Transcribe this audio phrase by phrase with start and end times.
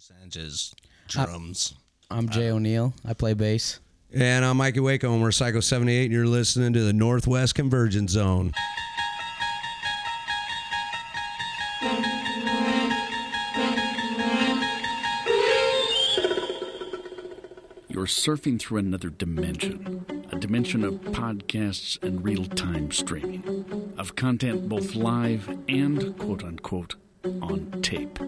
[0.00, 0.74] Sanchez,
[1.08, 1.74] drums.
[2.10, 2.94] I'm Jay O'Neill.
[3.04, 3.80] I play bass.
[4.10, 8.12] And I'm Mikey Waco, and we're Psycho 78, and you're listening to the Northwest Convergence
[8.12, 8.54] Zone.
[17.88, 24.66] You're surfing through another dimension, a dimension of podcasts and real time streaming, of content
[24.66, 26.94] both live and quote unquote
[27.42, 28.18] on tape.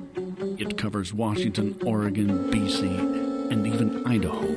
[0.42, 4.48] It covers Washington, Oregon, BC, and even Idaho,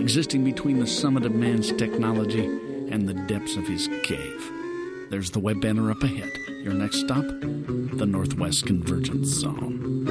[0.00, 4.52] existing between the summit of man's technology and the depths of his cave.
[5.10, 6.30] There's the web banner up ahead.
[6.62, 10.06] Your next stop, the Northwest Convergence Zone.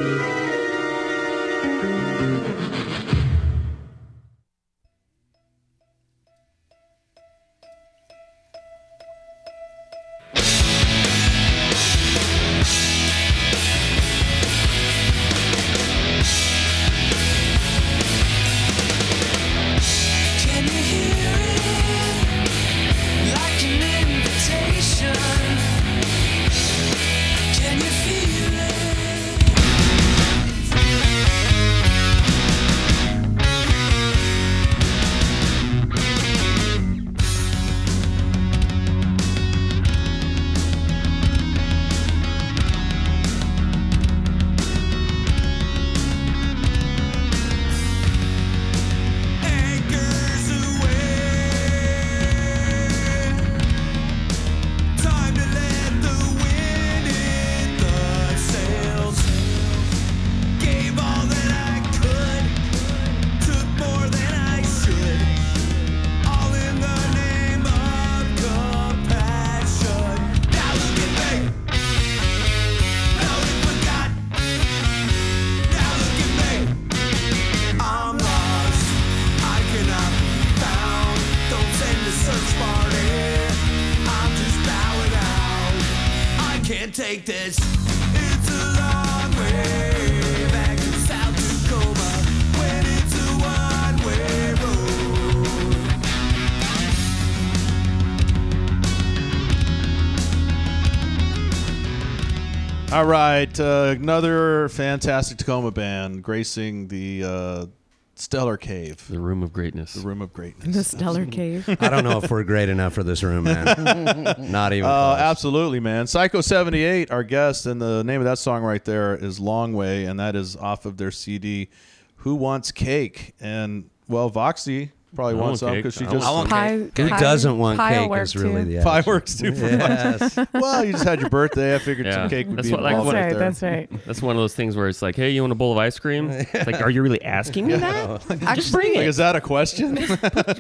[103.02, 107.66] All right, uh, another fantastic Tacoma band gracing the uh,
[108.14, 109.96] Stellar Cave, The Room of Greatness.
[109.96, 110.76] the Room of Greatness.
[110.76, 111.68] The Stellar Cave.
[111.82, 113.66] I don't know if we're great enough for this room, man.
[114.38, 114.86] Not even.
[114.88, 115.20] Oh, close.
[115.20, 116.06] absolutely, man.
[116.06, 120.06] Psycho 78, our guest, and the name of that song right there is Long Way,
[120.06, 121.70] and that is off of their CD,
[122.18, 123.34] Who Wants Cake?
[123.42, 125.78] And, well, Voxy probably I wants want some cake.
[125.84, 126.32] because she I just.
[126.32, 128.72] want Pie, Who pie- doesn't want pie cake work is really too.
[128.78, 130.38] the Fireworks too for Yes.
[130.54, 131.76] Well, you just had your birthday.
[131.76, 132.14] I figured Yeah.
[132.16, 133.30] some cake would That's be what, like, involved That's right right.
[133.34, 133.40] there.
[133.40, 133.62] That's
[134.02, 134.06] right.
[134.06, 136.00] That's one of those things where it's like, hey, you want a bowl of ice
[136.00, 136.30] cream?
[136.32, 138.22] It's like, are you really asking me that?
[138.56, 139.98] Just bring Like, it is that a question?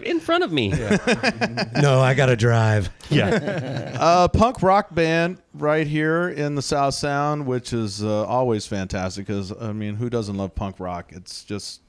[0.04, 0.70] in front of me.
[1.82, 2.90] no, I got to drive.
[3.10, 3.96] Yeah.
[4.00, 9.26] uh, punk rock band right here in the South Sound, which is uh, always fantastic
[9.28, 11.12] because I mean, who doesn't love punk rock?
[11.14, 11.82] It's just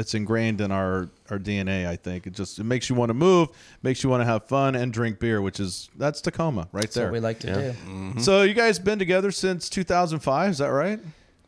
[0.00, 1.86] it's ingrained in our our DNA.
[1.86, 3.48] I think it just it makes you want to move,
[3.82, 6.94] makes you want to have fun and drink beer, which is that's Tacoma right That's
[6.96, 7.04] there.
[7.06, 7.46] what we like to
[7.86, 8.12] Yeah.
[8.14, 8.20] do.
[8.20, 10.98] So you guys been together since 2005, is that right?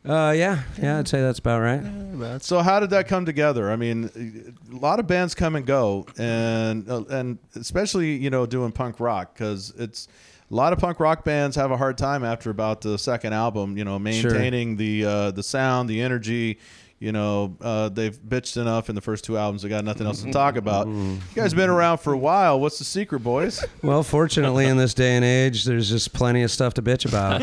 [0.05, 2.41] Uh, yeah, yeah, I'd say that's about right.
[2.41, 3.71] So how did that come together?
[3.71, 8.45] I mean, a lot of bands come and go, and uh, and especially you know
[8.45, 10.09] doing punk rock because it's
[10.51, 13.77] a lot of punk rock bands have a hard time after about the second album.
[13.77, 16.59] You know, maintaining the uh, the sound, the energy.
[17.03, 19.63] You know, uh, they've bitched enough in the first two albums.
[19.63, 20.87] They got nothing else to talk about.
[20.87, 22.61] You guys have been around for a while.
[22.61, 23.61] What's the secret, boys?
[23.81, 27.41] Well, fortunately, in this day and age, there's just plenty of stuff to bitch about,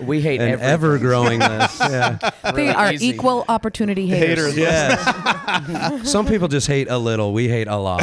[0.02, 0.70] We hate and everything.
[0.72, 1.80] ever growing this.
[1.94, 2.18] Yeah.
[2.54, 3.08] They are easy.
[3.08, 4.54] equal opportunity haters.
[4.54, 4.56] Haters.
[4.56, 6.08] Yes.
[6.10, 7.32] Some people just hate a little.
[7.32, 8.02] We hate a lot.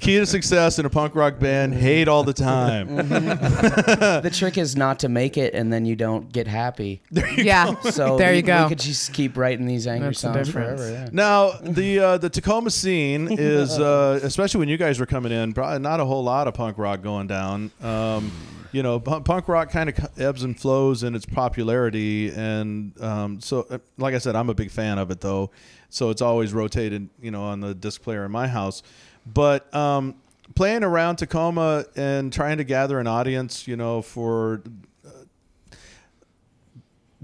[0.00, 2.94] Key to success in a punk rock band: hate all the time.
[2.96, 7.02] the trick is not to make it and then you don't get happy.
[7.36, 7.80] Yeah.
[7.80, 8.64] So there we, you go.
[8.64, 10.80] We could just keep writing these angry That's the songs difference.
[10.80, 10.92] forever.
[11.04, 11.08] Yeah.
[11.12, 15.52] Now the uh, the Tacoma scene is, uh, especially when you guys were coming in,
[15.52, 17.70] probably not a whole lot of punk rock going down.
[17.82, 18.30] Um,
[18.72, 23.40] you know, pu- punk rock kind of ebbs and flows in its popularity, and um,
[23.40, 25.50] so, uh, like I said, I'm a big fan of it though.
[25.90, 28.82] So it's always rotated, you know, on the disc player in my house.
[29.26, 30.14] But um,
[30.54, 34.62] playing around Tacoma and trying to gather an audience, you know, for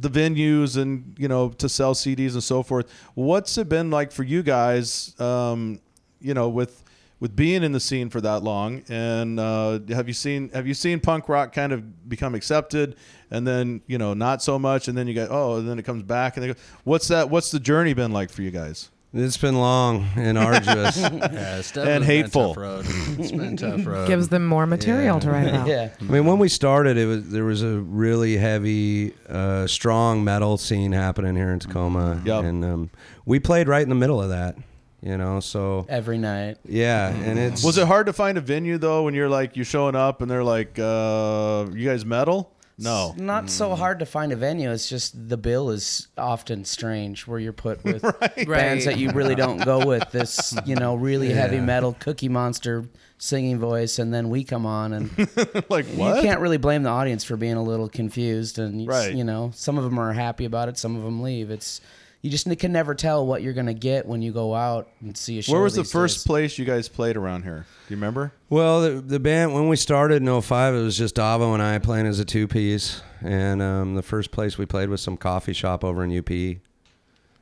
[0.00, 2.90] the venues and you know to sell CDs and so forth.
[3.14, 5.18] What's it been like for you guys?
[5.20, 5.80] Um,
[6.20, 6.84] you know, with
[7.20, 8.82] with being in the scene for that long.
[8.88, 12.96] And uh, have you seen have you seen punk rock kind of become accepted,
[13.30, 15.84] and then you know not so much, and then you get oh, and then it
[15.84, 17.30] comes back, and they go, what's that?
[17.30, 18.90] What's the journey been like for you guys?
[19.14, 20.98] It's been long and arduous.
[20.98, 22.48] Yeah, it's definitely And been hateful.
[22.48, 22.84] tough road.
[23.18, 24.06] It's been tough road.
[24.06, 25.66] Gives them more material to write about.
[25.66, 25.88] Yeah.
[25.98, 30.58] I mean, when we started, it was there was a really heavy, uh, strong metal
[30.58, 32.44] scene happening here in Tacoma, Yep.
[32.44, 32.90] and um,
[33.24, 34.56] we played right in the middle of that.
[35.00, 36.58] You know, so Every night.
[36.64, 39.64] yeah, and it's Was it hard to find a venue though when you're like you're
[39.64, 43.10] showing up and they're like, uh, "You guys metal?" No.
[43.10, 43.78] It's not so mm.
[43.78, 44.70] hard to find a venue.
[44.70, 48.02] It's just the bill is often strange where you're put with
[48.46, 50.10] bands that you really don't go with.
[50.12, 52.84] This, you know, really heavy metal Cookie Monster
[53.18, 55.10] singing voice, and then we come on, and
[55.68, 56.16] like what?
[56.16, 58.60] you can't really blame the audience for being a little confused.
[58.60, 59.12] And Right.
[59.12, 61.50] you know, some of them are happy about it, some of them leave.
[61.50, 61.80] It's
[62.20, 65.38] you just can never tell what you're gonna get when you go out and see
[65.38, 65.52] a show.
[65.52, 66.24] Where was the first days.
[66.24, 67.66] place you guys played around here?
[67.86, 68.32] Do you remember?
[68.50, 71.78] Well, the, the band when we started in 05, it was just Davo and I
[71.78, 75.52] playing as a two piece, and um, the first place we played was some coffee
[75.52, 76.58] shop over in UP.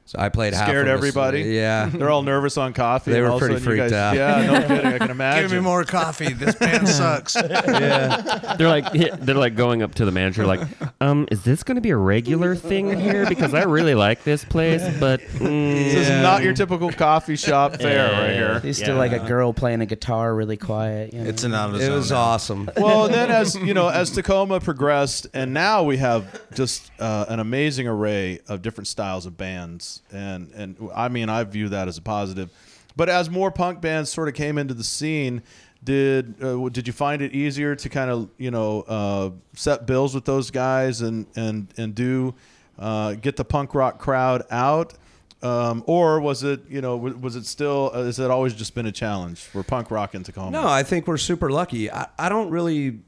[0.08, 1.42] So I played half Scared of us- everybody?
[1.42, 3.10] Yeah, They're all nervous on coffee.
[3.10, 4.14] They were all pretty freaked guys- out.
[4.14, 4.86] Yeah, no kidding.
[4.86, 5.42] I can imagine.
[5.50, 6.32] Give me more coffee.
[6.32, 7.34] This band sucks.
[7.34, 10.60] Yeah, they're like they're like going up to the manager like,
[11.00, 13.26] um, is this going to be a regular thing here?
[13.28, 17.74] Because I really like this place, but mm, This is not your typical coffee shop
[17.76, 18.60] fare right here.
[18.60, 18.86] He's Yeah.
[18.86, 21.12] still like a girl playing a guitar, really quiet.
[21.14, 21.28] You know?
[21.30, 22.18] It's an out it was zone.
[22.18, 22.70] awesome.
[22.76, 27.40] well, then as you know, as Tacoma progressed, and now we have just uh, an
[27.40, 31.98] amazing array of different styles of bands, and and I mean I view that as
[31.98, 32.50] a positive.
[32.96, 35.42] But as more punk bands sort of came into the scene,
[35.84, 40.14] did uh, did you find it easier to kind of you know uh, set bills
[40.14, 42.34] with those guys and and and do
[42.78, 44.94] uh, get the punk rock crowd out?
[45.42, 48.86] Um, or was it, you know, was, it still, uh, has it always just been
[48.86, 50.50] a challenge for punk rock in Tacoma?
[50.50, 51.90] No, I think we're super lucky.
[51.90, 53.00] I, I don't really,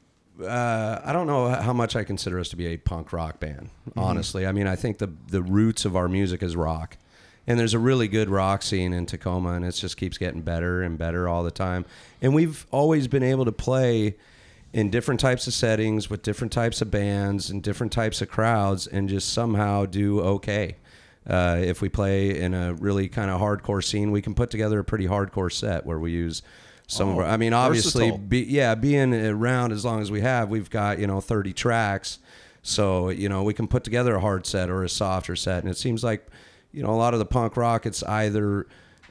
[0.43, 3.71] uh, I don't know how much I consider us to be a punk rock band.
[3.97, 6.97] Honestly, I mean, I think the the roots of our music is rock,
[7.47, 10.83] and there's a really good rock scene in Tacoma, and it just keeps getting better
[10.83, 11.85] and better all the time.
[12.23, 14.17] And we've always been able to play
[14.73, 18.87] in different types of settings with different types of bands and different types of crowds,
[18.87, 20.77] and just somehow do okay.
[21.27, 24.79] Uh, if we play in a really kind of hardcore scene, we can put together
[24.79, 26.43] a pretty hardcore set where we use
[26.89, 27.25] some of our.
[27.25, 31.07] I mean, obviously, be, yeah, being around as long as we have, we've got you
[31.07, 32.19] know 30 tracks,
[32.63, 35.71] so you know we can put together a hard set or a softer set, and
[35.71, 36.27] it seems like
[36.73, 38.67] you know a lot of the punk rock, it's either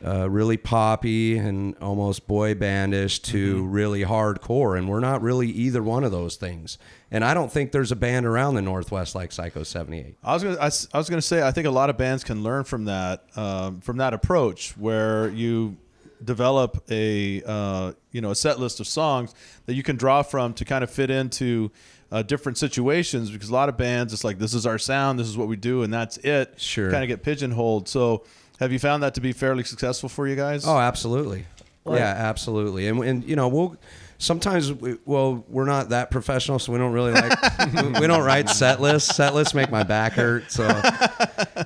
[0.05, 5.81] uh, really poppy and almost boy bandish to really hardcore, and we're not really either
[5.81, 6.77] one of those things.
[7.09, 10.17] And I don't think there's a band around the Northwest like Psycho 78.
[10.23, 12.43] I was gonna, I, I was gonna say I think a lot of bands can
[12.43, 15.77] learn from that um, from that approach where you
[16.23, 19.33] develop a uh, you know a set list of songs
[19.65, 21.71] that you can draw from to kind of fit into
[22.11, 25.27] uh, different situations because a lot of bands it's like this is our sound this
[25.27, 26.89] is what we do and that's it Sure.
[26.89, 28.23] kind of get pigeonholed so
[28.59, 31.45] have you found that to be fairly successful for you guys Oh, absolutely.
[31.85, 32.87] yeah, absolutely.
[32.87, 33.77] And and you know, we'll
[34.17, 38.23] sometimes we, well, we're not that professional, so we don't really like we- we don't
[38.23, 39.15] write set lists.
[39.15, 40.51] Set lists make my back hurt.
[40.51, 40.63] So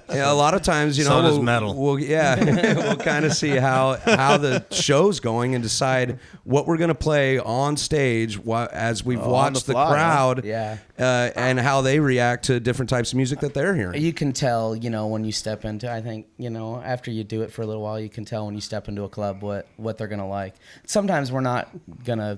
[0.09, 1.75] yeah, a lot of times, you know, So does we'll, metal.
[1.75, 6.77] We'll, yeah, we'll kind of see how how the show's going and decide what we're
[6.77, 9.93] gonna play on stage wha- as we've Oh, watched the the, fly, huh?
[9.93, 10.77] crowd, Yeah.
[11.01, 14.01] Uh, and how they react to different types of music that they're hearing.
[14.01, 15.91] You can tell, you know, when you step into.
[15.91, 18.45] I think, you know, after you do it for a little while, you can tell
[18.45, 20.55] when you step into a club what what they're gonna like.
[20.85, 21.69] Sometimes we're not
[22.05, 22.37] gonna,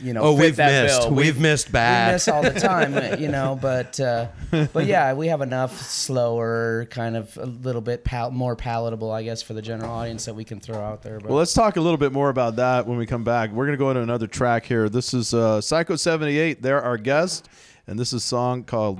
[0.00, 0.20] you know.
[0.22, 1.00] Oh, fit we've that missed.
[1.00, 1.10] bill.
[1.14, 2.08] We've missed bad.
[2.08, 3.58] We miss all the time, you know.
[3.60, 4.28] But uh,
[4.72, 9.22] but yeah, we have enough slower, kind of a little bit pal- more palatable, I
[9.24, 11.18] guess, for the general audience that we can throw out there.
[11.18, 13.50] But Well, let's talk a little bit more about that when we come back.
[13.50, 14.88] We're going to go into another track here.
[14.88, 16.62] This is uh, Psycho 78.
[16.62, 17.48] They're our guest.
[17.88, 18.98] And this is a song called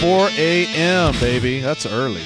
[0.00, 1.58] 4 a.m., baby.
[1.58, 2.22] That's early.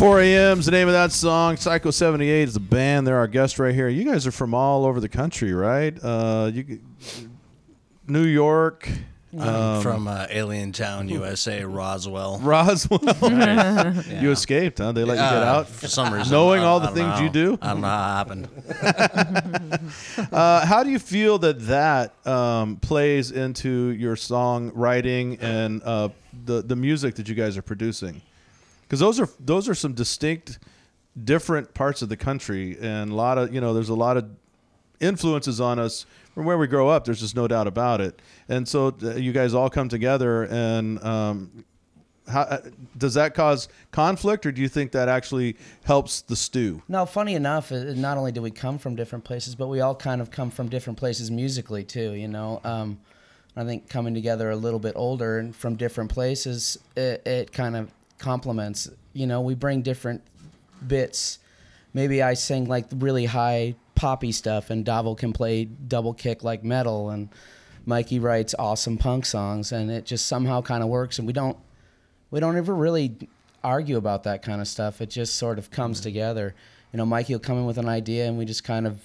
[0.00, 0.58] 4 a.m.
[0.60, 1.58] is the name of that song.
[1.58, 3.06] Psycho 78 is the band.
[3.06, 3.86] They're our guest right here.
[3.86, 5.94] You guys are from all over the country, right?
[6.02, 6.80] Uh, you,
[8.08, 8.88] New York,
[9.38, 12.38] I'm from uh, Alien Town, USA, Roswell.
[12.42, 12.98] Roswell.
[14.22, 14.92] You escaped, huh?
[14.92, 15.68] They let you get Uh, out?
[15.68, 16.32] for some reason.
[16.32, 17.20] Knowing all the things know.
[17.20, 17.58] you do?
[17.60, 18.48] I don't know how it happened.
[20.32, 26.08] Uh, how do you feel that that um, plays into your song writing and uh,
[26.46, 28.22] the the music that you guys are producing?
[28.90, 30.58] Because those are those are some distinct,
[31.22, 34.28] different parts of the country, and a lot of you know there's a lot of
[34.98, 37.04] influences on us from where we grow up.
[37.04, 38.20] There's just no doubt about it.
[38.48, 41.64] And so uh, you guys all come together, and um,
[42.26, 42.62] how, uh,
[42.98, 46.82] does that cause conflict, or do you think that actually helps the stew?
[46.88, 49.94] No, funny enough, uh, not only do we come from different places, but we all
[49.94, 52.14] kind of come from different places musically too.
[52.14, 52.98] You know, um,
[53.54, 57.76] I think coming together a little bit older and from different places, it, it kind
[57.76, 58.88] of complements.
[59.12, 60.22] You know, we bring different
[60.86, 61.38] bits.
[61.92, 66.62] Maybe I sing like really high poppy stuff, and Davil can play double kick like
[66.62, 67.28] metal, and
[67.84, 71.18] Mikey writes awesome punk songs, and it just somehow kind of works.
[71.18, 71.56] And we don't
[72.30, 73.28] we don't ever really
[73.64, 75.00] argue about that kind of stuff.
[75.00, 76.04] It just sort of comes mm-hmm.
[76.04, 76.54] together.
[76.92, 79.00] You know, Mikey will come in with an idea, and we just kind of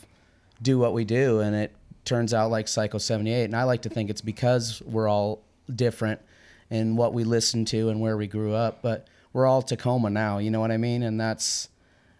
[0.61, 1.71] do what we do, and it
[2.03, 3.45] turns out like Psycho 78.
[3.45, 5.41] And I like to think it's because we're all
[5.73, 6.21] different
[6.69, 10.37] in what we listened to and where we grew up, but we're all Tacoma now.
[10.39, 11.03] You know what I mean?
[11.03, 11.69] And that's.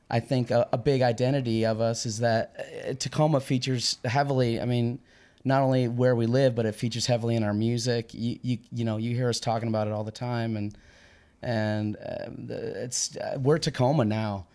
[0.07, 2.55] I think a, a big identity of us is that
[2.87, 4.61] uh, Tacoma features heavily.
[4.61, 4.99] I mean,
[5.43, 8.13] not only where we live, but it features heavily in our music.
[8.13, 10.77] You you, you know you hear us talking about it all the time, and
[11.41, 14.45] and the- it's uh, we're Tacoma now,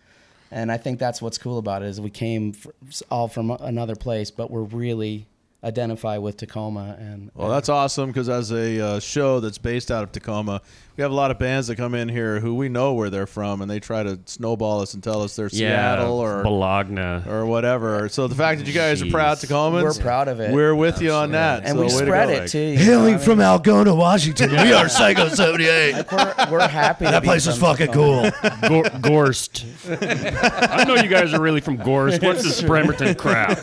[0.51, 2.69] and I think that's what's cool about it is we came fr-
[3.09, 5.27] all from another place, but we're really
[5.63, 10.03] identify with Tacoma and Well, that's awesome because as a uh, show that's based out
[10.03, 10.61] of Tacoma,
[10.97, 13.25] we have a lot of bands that come in here who we know where they're
[13.27, 17.23] from, and they try to snowball us and tell us they're Yeah, Seattle or Bologna.
[17.27, 18.09] or whatever.
[18.09, 19.47] So the fact that you guys are proud Jeez.
[19.47, 20.53] Tacomans, We're proud of it.
[20.53, 22.49] We're with you on that, and so we way to spread go, it Ike.
[22.49, 22.59] too.
[22.59, 23.47] you Hailing what I from mean?
[23.47, 25.93] Algona, Washington, we are Psycho 78.
[25.93, 27.05] Like, we're, we're happy.
[27.05, 28.31] That be place is fucking Tacoma.
[28.67, 28.81] cool.
[28.81, 29.65] Gor- Gorst.
[29.89, 32.21] I know you guys are really from Gorst.
[32.21, 33.59] What's this Bremerton crap?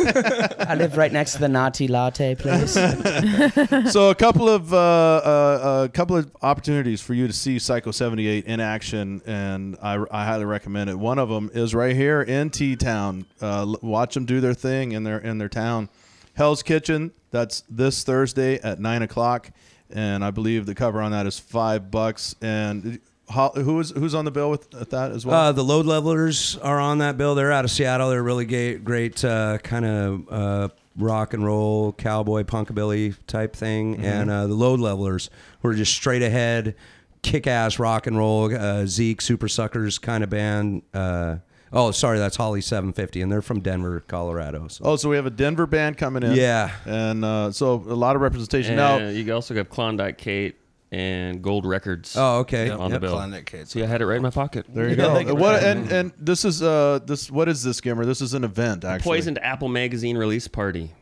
[0.67, 1.49] I live right next to the
[1.88, 2.73] Naughty Latte please?
[3.92, 7.90] so a couple of uh, uh, a couple of opportunities for you to see Psycho
[7.90, 10.99] 78 in action, and I, I highly recommend it.
[10.99, 13.26] One of them is right here in T Town.
[13.40, 15.88] Uh, watch them do their thing in their in their town.
[16.35, 17.12] Hell's Kitchen.
[17.30, 19.50] That's this Thursday at nine o'clock,
[19.90, 22.35] and I believe the cover on that is five bucks.
[22.40, 25.37] And ho- who is who's on the bill with that as well?
[25.49, 27.35] Uh, the load levelers are on that bill.
[27.35, 28.11] They're out of Seattle.
[28.11, 30.68] They're really great, great uh, kind of uh,
[30.99, 34.05] rock and roll, cowboy, punkabilly type thing.
[34.05, 35.31] And uh, the load levelers
[35.62, 36.75] were just straight ahead,
[37.23, 40.83] kick ass rock and roll, uh, Zeke, Supersuckers kind of band.
[40.93, 41.37] Uh,
[41.73, 44.69] oh, sorry, that's Holly 750, and they're from Denver, Colorado.
[44.69, 44.85] So.
[44.85, 46.33] oh, so we have a Denver band coming in.
[46.33, 46.73] Yeah.
[46.85, 49.09] and uh, so a lot of representation And now.
[49.09, 50.57] you also got Klondike Kate
[50.90, 52.16] and Gold Records.
[52.16, 52.71] Oh, okay.
[52.71, 53.00] on the Yep.
[53.02, 53.12] bill.
[53.14, 53.68] Klondike Kate.
[53.68, 54.66] See, I had it right in my pocket.
[54.68, 55.35] There you go.
[55.35, 58.04] what and and this is uh this what is this Gimmer?
[58.07, 59.04] This is an event actually.
[59.16, 60.92] Poisoned Apple Magazine release party.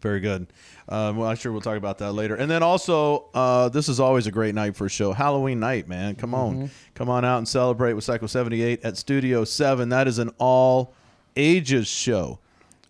[0.00, 0.46] Very good.
[0.88, 2.36] Um, well, I'm sure we'll talk about that later.
[2.36, 5.12] And then also, uh, this is always a great night for a show.
[5.12, 6.14] Halloween night, man.
[6.14, 9.88] Come on, come on out and celebrate with Psycho 78 at Studio Seven.
[9.88, 10.94] That is an all
[11.36, 12.38] ages show.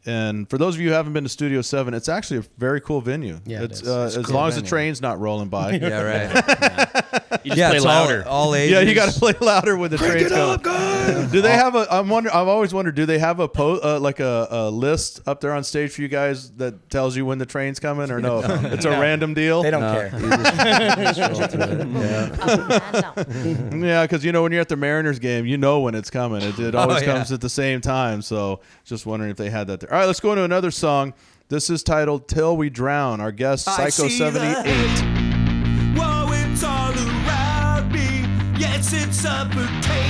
[0.06, 2.80] And for those of you who haven't been to Studio Seven, it's actually a very
[2.80, 3.40] cool venue.
[3.44, 3.88] Yeah, it it's, is.
[3.88, 5.72] uh, It's as cool long as the train's not rolling by.
[5.86, 7.40] Yeah, right.
[7.44, 8.24] You just yeah, play louder.
[8.26, 8.72] All, all ages.
[8.74, 10.58] Yeah, you got to play louder when the train's going.
[11.32, 11.86] Do they have a?
[11.90, 12.34] I'm wonder.
[12.34, 12.94] I've always wondered.
[12.94, 16.02] Do they have a po- uh, like a, a list up there on stage for
[16.02, 18.36] you guys that tells you when the train's coming, or no?
[18.76, 19.62] It's a random deal.
[19.62, 20.06] They don't care.
[23.86, 26.42] Yeah, because you know when you're at the Mariners game, you know when it's coming.
[26.42, 27.14] It, it always yeah.
[27.14, 28.20] comes at the same time.
[28.22, 29.92] So just wondering if they had that there.
[29.92, 31.14] All right, let's go into another song.
[31.48, 35.96] This is titled "Till We Drown." Our guest I Psycho see seventy the eight.
[35.96, 38.24] Whoa, it's all around me.
[38.58, 40.05] Yes, it suffocates me, losing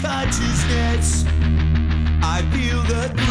[0.00, 1.24] consciousness.
[2.22, 3.29] I feel the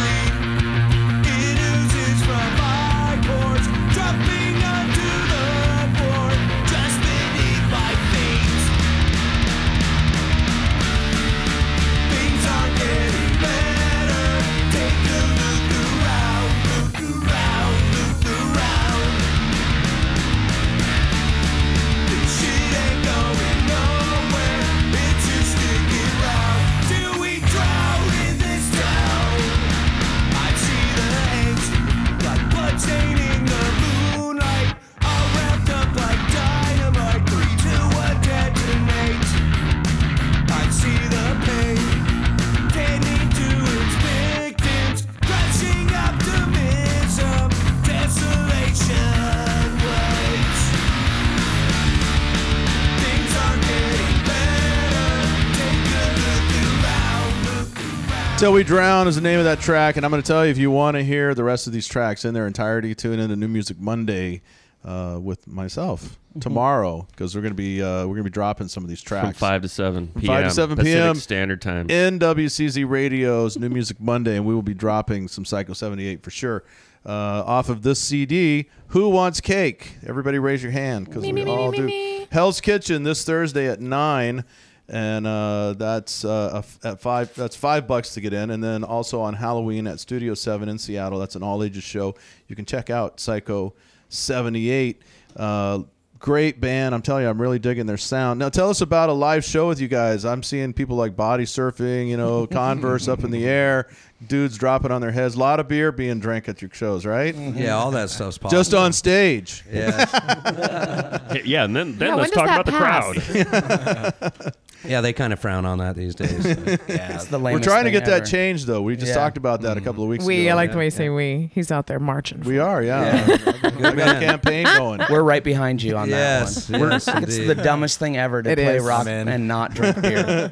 [58.40, 60.50] Till We Drown is the name of that track, and I'm going to tell you
[60.50, 63.28] if you want to hear the rest of these tracks in their entirety, tune in
[63.28, 64.40] to New Music Monday
[64.82, 68.68] uh, with myself tomorrow because we're going to be uh, we're going to be dropping
[68.68, 70.26] some of these tracks From five to seven p.m.
[70.26, 71.14] five to 7 Pacific p.m.
[71.16, 71.90] Standard Time.
[71.90, 76.30] in WCZ Radio's New Music Monday, and we will be dropping some Psycho 78 for
[76.30, 76.64] sure.
[77.04, 79.96] Uh, off of this CD, Who Wants Cake?
[80.06, 82.26] Everybody raise your hand because we all do.
[82.32, 84.44] Hell's Kitchen this Thursday at nine,
[84.90, 87.34] and uh, that's uh, a f- at five.
[87.34, 90.78] That's five bucks to get in, and then also on Halloween at Studio Seven in
[90.78, 91.18] Seattle.
[91.18, 92.14] That's an all ages show.
[92.48, 93.72] You can check out Psycho
[94.08, 95.00] 78.
[95.36, 95.82] Uh,
[96.18, 96.94] great band.
[96.94, 98.38] I'm telling you, I'm really digging their sound.
[98.40, 100.24] Now, tell us about a live show with you guys.
[100.24, 103.88] I'm seeing people like body surfing, you know, Converse up in the air,
[104.26, 105.36] dudes dropping on their heads.
[105.36, 107.34] A lot of beer being drank at your shows, right?
[107.60, 108.58] Yeah, all that stuff's possible.
[108.58, 109.62] Just on stage.
[109.70, 114.54] Yeah, yeah, and then then Yeah, let's talk does about the crowd.
[114.84, 116.44] Yeah, they kind of frown on that these days.
[116.88, 117.14] Yeah.
[117.14, 118.26] It's the We're lamest trying to thing get that ever.
[118.26, 118.82] changed, though.
[118.82, 119.14] We just Yeah.
[119.14, 120.28] talked about that a couple of weeks ago.
[120.28, 120.52] We, ago.
[120.52, 121.50] I like the way you say we.
[121.54, 122.40] He's out there marching.
[122.40, 123.26] We are, yeah.
[123.28, 123.36] I
[123.70, 124.20] got a man.
[124.22, 125.00] campaign going.
[125.10, 126.90] We're right behind you on yes, that one.
[126.92, 127.46] yes, It's indeed.
[127.48, 128.82] the dumbest thing ever to It play is.
[128.84, 129.28] rock I'm in.
[129.28, 130.50] and not drink beer.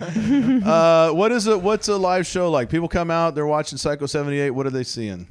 [0.64, 1.60] Uh, what is it?
[1.62, 2.68] What's a live show like?
[2.70, 4.50] People come out, they're watching Psycho 78.
[4.50, 5.26] What are they seeing?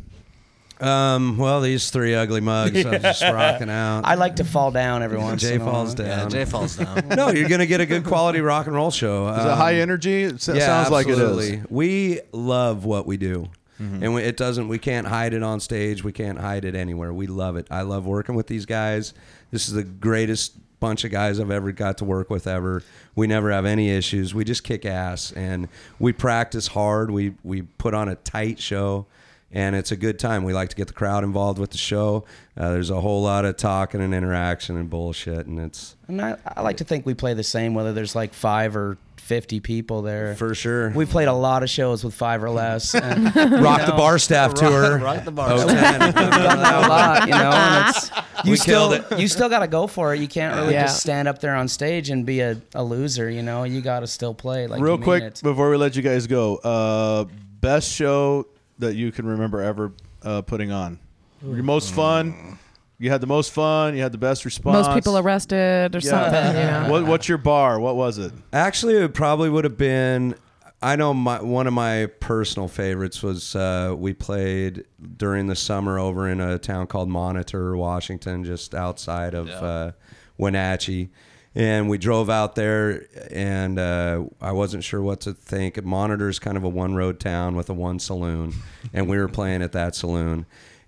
[0.80, 4.02] Um, well, these three ugly mugs are just rocking out.
[4.06, 5.42] I like to fall down every once.
[5.42, 5.74] Jay in a while.
[5.74, 6.08] falls down.
[6.08, 7.08] Yeah, Jay falls down.
[7.16, 9.28] no, you're gonna get a good quality rock and roll show.
[9.30, 10.24] Is it high energy?
[10.24, 11.64] It s- Um, yeah, sounds like it absolutely.
[11.70, 13.50] We love what we do,
[13.82, 14.04] Mm-hmm.
[14.04, 14.68] and we, it doesn't.
[14.68, 16.04] We can't hide it on stage.
[16.04, 17.14] We can't hide it anywhere.
[17.14, 17.68] We love it.
[17.70, 19.14] I love working with these guys.
[19.52, 22.84] This is the greatest bunch of guys I've ever got to work with ever.
[23.16, 24.34] We never have any issues.
[24.36, 27.10] We just kick ass, and we practice hard.
[27.12, 29.06] We we put on a tight show.
[29.52, 30.44] And it's a good time.
[30.44, 32.26] We like to get the crowd involved with the show.
[32.58, 36.36] Uh, there's a whole lot of talking and interaction and bullshit, and it's And I,
[36.46, 40.02] I like to think we play the same, whether there's like five or fifty people
[40.02, 40.36] there.
[40.36, 40.90] for sure.
[40.92, 42.94] we played a lot of shows with five or less.
[42.96, 43.26] And,
[43.64, 44.98] rock the bar staff tour.
[45.00, 45.50] Rock the bar.
[45.52, 45.68] Oh, 10.
[46.02, 47.52] We've done that a lot, you know.
[47.52, 48.10] And it's
[48.46, 50.20] you We still killed you still got to go for it.
[50.22, 50.84] You can't really Yeah.
[50.84, 53.30] just stand up there on stage and be a, a loser.
[53.30, 54.68] You know, you got to still play.
[54.68, 55.40] Like Real quick it.
[55.44, 57.26] before we let you guys go, uh,
[57.62, 58.46] best show
[58.80, 61.00] that you can remember ever uh, putting on.
[61.44, 62.58] Your most fun.
[63.00, 63.96] You had the most fun.
[63.96, 64.88] You had the best response.
[64.88, 66.10] Most people arrested or Yeah.
[66.10, 66.56] something.
[66.62, 66.88] You know.
[66.90, 67.80] What, what's your bar?
[67.80, 68.32] What was it?
[68.52, 70.36] Actually, it probably would have been.
[70.82, 74.86] I know my one of my personal favorites was uh, we played
[75.18, 79.92] during the summer over in a town called Monitor, Washington, just outside of uh,
[80.38, 81.10] Wenatchee.
[81.58, 85.84] And we drove out there, and uh, I wasn't sure what to think.
[85.84, 88.54] Monitor's kind of a one road town with a one saloon,
[88.94, 90.46] and we were playing at that saloon.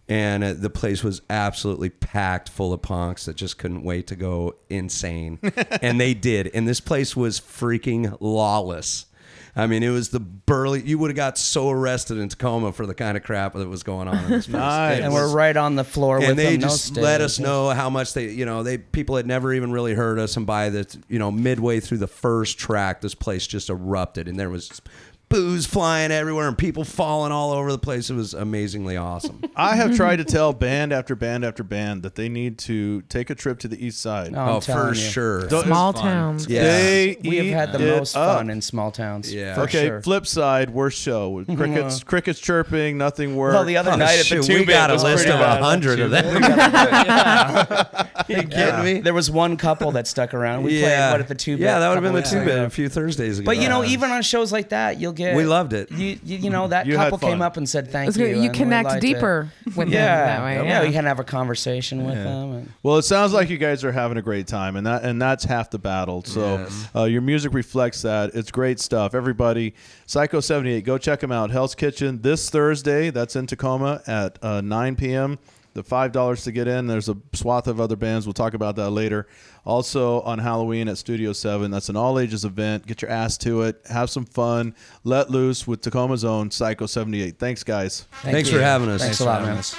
[0.07, 4.15] And uh, the place was absolutely packed full of punks that just couldn't wait to
[4.15, 5.39] go insane.
[5.81, 6.51] and they did.
[6.53, 9.07] And this place was freaking lawless.
[9.55, 10.81] I mean, it was the burly.
[10.81, 13.83] You would have got so arrested in Tacoma for the kind of crap that was
[13.83, 14.53] going on in this place.
[14.53, 15.01] Nice.
[15.01, 16.61] And we're right on the floor with and they them.
[16.61, 19.71] no just let us know how much they, you know, they people had never even
[19.71, 23.47] really heard us, and by the, you know, midway through the first track, this place
[23.47, 24.81] just erupted, and there was
[25.29, 28.09] booze flying everywhere and people falling all over the place.
[28.09, 29.41] It was amazingly awesome.
[29.55, 33.29] I have tried to tell band after band after band that they need to take
[33.29, 34.31] a trip to the east side.
[34.31, 35.01] No, I'm oh, telling for you.
[35.09, 35.47] sure.
[35.47, 36.01] Don't- Small fun.
[36.03, 36.47] towns.
[36.47, 36.63] Yeah.
[36.63, 38.37] They We have eat had the it most up.
[38.39, 39.31] fun in small towns.
[39.33, 39.53] Yeah.
[39.55, 40.01] for Okay, sure.
[40.01, 41.29] flip side, worst show.
[41.29, 43.53] With Crickets, crickets chirping, nothing worked.
[43.53, 45.37] Well, the other Oh, night at shoot, the two we got a was list pretty
[45.39, 46.41] of a hundred of them.
[48.27, 48.99] you kidding me?
[49.01, 50.63] There was one couple that stuck around.
[50.63, 51.55] We played what at the two.
[51.57, 53.45] Yeah, that would have been the couple two weeks bit a few Thursdays ago.
[53.45, 55.35] But you know, even on shows like that, you'll get.
[55.35, 55.91] We loved it.
[55.91, 57.29] You you, you know that You had couple fun.
[57.31, 58.25] came up and said thank you.
[58.25, 59.75] You and we connect liked deeper It.
[59.75, 60.55] with Yeah, them that way.
[60.55, 60.87] yeah, Yeah.
[60.87, 62.51] you can have a conversation with them.
[62.53, 65.21] And, Well, it sounds like you guys are having a great time, and that and
[65.21, 66.23] that's half the battle.
[66.25, 66.87] So Yes.
[66.95, 68.31] uh, your music reflects that.
[68.33, 69.13] It's great stuff.
[69.13, 69.73] Everybody,
[70.05, 71.51] Psycho seventy eight, go check them out.
[71.51, 73.09] Hell's Kitchen this Thursday.
[73.11, 75.37] That's in Tacoma at uh, nine p.m.
[75.73, 76.87] The five dollars to get in.
[76.87, 78.25] There's a swath of other bands.
[78.25, 79.27] We'll talk about that later.
[79.65, 81.69] Also on Halloween at Studio Seven.
[81.71, 82.87] That's an all ages event.
[82.87, 83.79] Get your ass to it.
[83.89, 84.75] Have some fun.
[85.03, 87.37] Let loose with Tacoma's own Psycho seventy eight.
[87.39, 88.05] Thanks, guys.
[88.23, 88.57] thank Thanks you.
[88.57, 89.01] for having us.
[89.01, 89.57] Thanks, Thanks a lot, man.
[89.57, 89.75] us.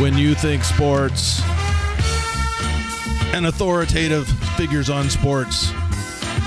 [0.00, 1.42] When you think sports
[3.34, 5.72] and authoritative figures on sports,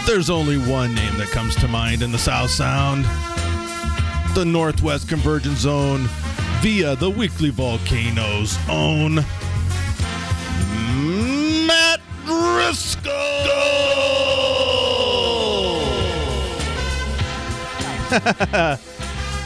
[0.06, 3.06] there's only one name that comes to mind in the South Sound
[4.36, 6.10] the Northwest Convergence Zone
[6.62, 9.16] via the Weekly Volcano's own
[11.68, 13.14] Matt Driscoll.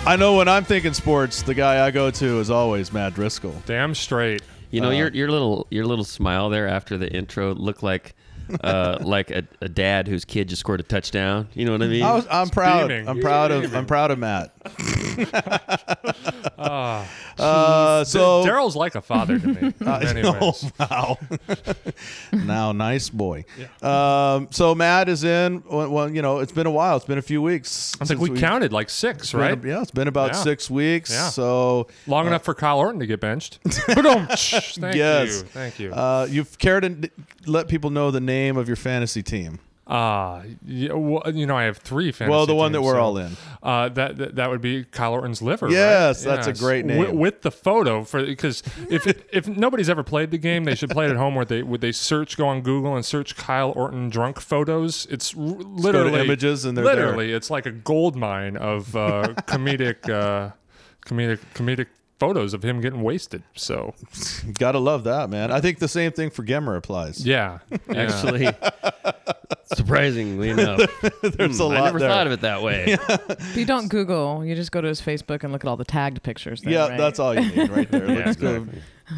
[0.08, 3.62] I know when I'm thinking sports, the guy I go to is always Matt Driscoll.
[3.66, 4.42] Damn straight.
[4.72, 8.16] You know, your uh, your little your little smile there after the intro looked like
[8.64, 11.48] uh, like a, a dad whose kid just scored a touchdown.
[11.54, 12.04] You know what I mean?
[12.04, 12.88] I was, I'm proud.
[12.90, 13.08] beaming.
[13.08, 13.74] I'm proud of.
[13.76, 14.52] I'm proud of Matt.
[16.58, 19.58] uh, so Daryl's like a father to me.
[19.80, 21.18] in many Oh, wow.
[22.32, 23.46] now, nice boy.
[23.82, 25.64] Um, so Matt is in.
[25.70, 26.98] Well, well, you know, it's been a while.
[26.98, 27.96] It's been a few weeks.
[27.96, 29.64] I think since we counted like six, been- right?
[29.64, 30.44] yeah, it's been about Yeah.
[30.44, 31.12] six weeks.
[31.12, 31.30] Yeah.
[31.30, 33.60] So Long enough for Kyle Orton to get benched.
[33.66, 35.48] Thank yes, you.
[35.48, 35.94] Thank you.
[35.94, 37.10] Uh, you've cared to
[37.48, 39.60] let people know the name of your fantasy team.
[39.88, 43.02] Uh, yeah, well, you know, I have three fantasy Well, the one that we're so,
[43.02, 43.38] all in.
[43.64, 45.68] Uh, that, that that would be Kyle Orton's liver.
[45.68, 45.74] right?
[45.74, 47.18] Yes, that's a great name.
[47.18, 51.06] With, the photo for because if if nobody's ever played the game, they should play
[51.06, 51.36] it at home.
[51.36, 55.08] Where they would they search, go on Google and search Kyle Orton drunk photos.
[55.10, 56.96] It's r- literally images and they're there.
[56.96, 60.52] literally it's like a gold mine of uh, comedic uh,
[61.06, 61.88] comedic comedic
[62.20, 63.44] photos of him getting wasted.
[63.56, 63.94] So
[64.58, 65.52] gotta love that, man.
[65.52, 67.26] I think the same thing for Gemmer applies.
[67.26, 68.02] yeah, yeah.
[68.04, 68.48] Actually,
[69.76, 70.80] surprisingly enough,
[71.22, 72.10] There's a Hmm, lot I never there.
[72.10, 72.98] thought of it that way.
[73.30, 75.86] If you don't Google, you just go to his Facebook and look at all the
[75.86, 76.62] tagged pictures.
[76.62, 76.98] There, Yeah, right?
[76.98, 78.10] that's all you need right there.
[78.12, 78.68] Yeah, Let's go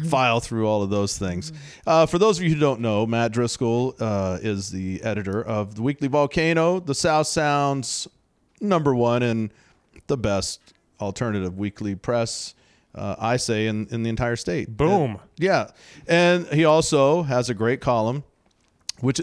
[0.08, 1.52] file through all of those things.
[1.86, 5.74] Uh, for those of you who don't know, Matt Driscoll uh, is the editor of
[5.74, 8.06] the Weekly Volcano, the South Sounds
[8.60, 9.50] number one and
[10.06, 10.60] the best
[11.00, 12.54] alternative weekly press.
[12.94, 14.76] Uh, I say in, in the entire state.
[14.76, 15.16] Boom.
[15.16, 15.70] Uh, yeah,
[16.08, 18.24] and he also has a great column,
[19.00, 19.20] which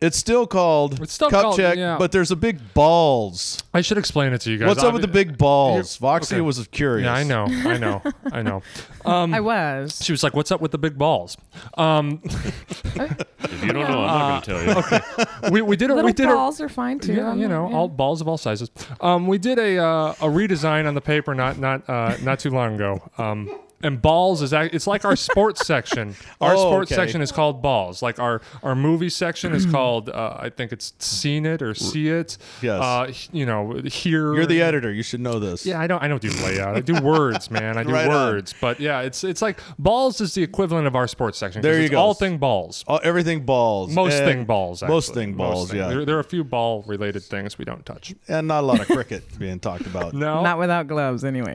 [0.00, 1.96] it's still called It's still Cup called- Check, yeah.
[1.98, 3.62] but there's a big balls.
[3.74, 4.68] I should explain it to you guys.
[4.68, 5.98] What's up with the big balls?
[6.00, 6.40] You're- Voxia okay.
[6.40, 7.04] was curious.
[7.06, 8.62] Yeah, I know, I know, I know.
[9.04, 9.98] Um, I was.
[10.04, 11.36] she was like, "What's up with the big balls?"
[11.76, 15.50] Um, if you don't know, I'm not going to tell you.
[15.50, 17.14] we, we did a Little we did balls are fine too.
[17.14, 17.76] yeah, I'm you not- know yeah.
[17.76, 18.70] all balls of all sizes.
[19.00, 22.50] Um, we did a uh, a redesign on the paper not not uh, not too
[22.50, 23.02] long ago.
[23.18, 23.50] Um,
[23.82, 26.14] and balls is act- it's like our sports section.
[26.40, 27.00] Our Oh, sports okay.
[27.00, 28.02] section is called balls.
[28.02, 32.08] Like our our movie section is called uh, I think it's seen it or see
[32.08, 32.38] it.
[32.62, 32.82] Yes.
[32.82, 34.34] Uh, you know here.
[34.34, 34.92] You're the editor.
[34.92, 35.64] You should know this.
[35.66, 36.02] Yeah, I don't.
[36.02, 36.76] I don't do layout.
[36.76, 37.76] I do words, man.
[37.78, 38.32] I do Right on.
[38.32, 38.54] words.
[38.60, 41.62] But yeah, it's it's like balls is the equivalent of our sports section.
[41.62, 41.98] There you it's go.
[42.00, 42.84] All thing balls.
[42.88, 43.92] All, everything balls.
[43.94, 44.82] Most And thing balls.
[44.82, 44.94] Actually.
[44.94, 45.70] Most thing balls.
[45.70, 45.78] thing.
[45.80, 45.88] Yeah.
[45.88, 48.14] There, there are a few ball related things we don't touch.
[48.28, 50.14] and not a lot of cricket being talked about.
[50.14, 50.42] No.
[50.42, 51.54] Not without gloves, anyway.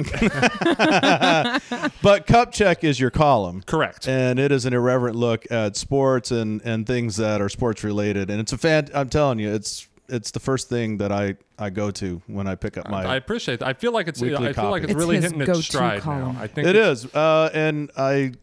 [2.01, 3.62] But Cup Check is your column.
[3.65, 4.08] Correct.
[4.08, 8.30] And it is an irreverent look at sports and, and things that are sports related.
[8.30, 8.89] And it's a fan.
[8.93, 12.56] I'm telling you, it's it's the first thing that I, I go to when I
[12.56, 13.04] pick up my.
[13.06, 13.62] I appreciate.
[13.62, 13.63] It.
[13.63, 14.21] I feel like it's.
[14.21, 16.36] Weekly I feel like it's It's really hitting its go-to stride column.
[16.36, 16.41] now.
[16.41, 18.34] I think it's- uh, and I,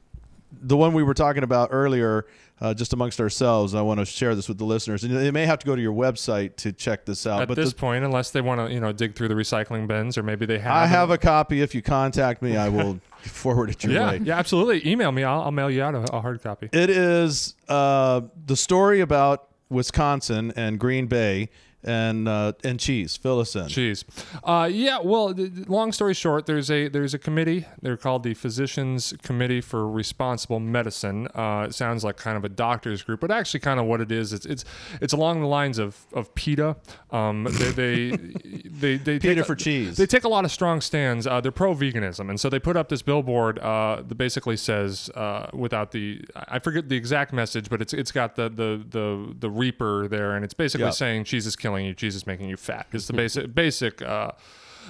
[0.62, 2.26] the one we were talking about earlier,
[2.62, 3.74] uh, just amongst ourselves.
[3.74, 5.80] I want to share this with the listeners, and they may have to go to
[5.83, 7.42] your website to check this out.
[7.42, 9.87] At but this the- point, unless they want to, you know, dig through the recycling
[9.87, 10.72] bins, or maybe they have.
[10.72, 11.61] I have a copy.
[11.61, 14.20] If you contact me, I will forward it your Yeah, way.
[14.22, 14.87] yeah, absolutely.
[14.90, 15.24] Email me.
[15.24, 16.68] I'll, I'll mail you out a, a hard copy.
[16.72, 21.48] It is uh, the story about Wisconsin and Green Bay
[21.84, 23.16] and uh, and cheese.
[23.16, 23.68] Fill us in.
[23.68, 24.04] Cheese.
[24.44, 24.98] Uh, yeah.
[25.02, 27.66] Well, th- long story short, there's a there's a committee.
[27.80, 31.28] They're called the Physicians Committee for Responsible Medicine.
[31.34, 34.12] Uh, it sounds like kind of a doctors group, but actually, kind of what it
[34.12, 34.64] is, it's it's
[35.00, 36.76] it's along the lines of of PETA.
[37.10, 38.10] Um, they they
[38.64, 39.96] they, they PETA for cheese.
[39.96, 41.26] They take a lot of strong stands.
[41.26, 45.08] Uh, they're pro veganism, and so they put up this billboard uh, that basically says,
[45.14, 49.34] uh, without the I forget the exact message, but it's it's got the the the
[49.38, 50.90] the reaper there, and it's basically Yeah.
[50.90, 52.87] saying Jesus killing you, Jesus making you fat.
[52.92, 54.02] Is the basic basic.
[54.02, 54.33] Uh,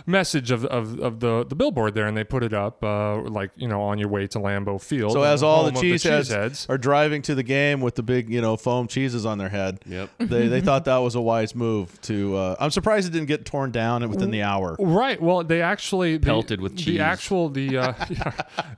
[0.06, 3.50] message of, of, of the, the billboard there and they put it up uh, like
[3.56, 6.30] you know on your way to Lambeau Field So as all the home of cheeseheads
[6.30, 6.68] cheeseheads.
[6.70, 9.80] are driving to the game with the big, you know, foam cheeses on their head,
[9.86, 10.10] Yep.
[10.18, 12.00] they they thought that was a wise move.
[12.02, 14.76] To uh, I'm surprised it didn't get torn down within the hour.
[14.78, 15.20] Right.
[15.20, 18.32] Well, they actually the, Pelted with The actual the uh, yeah,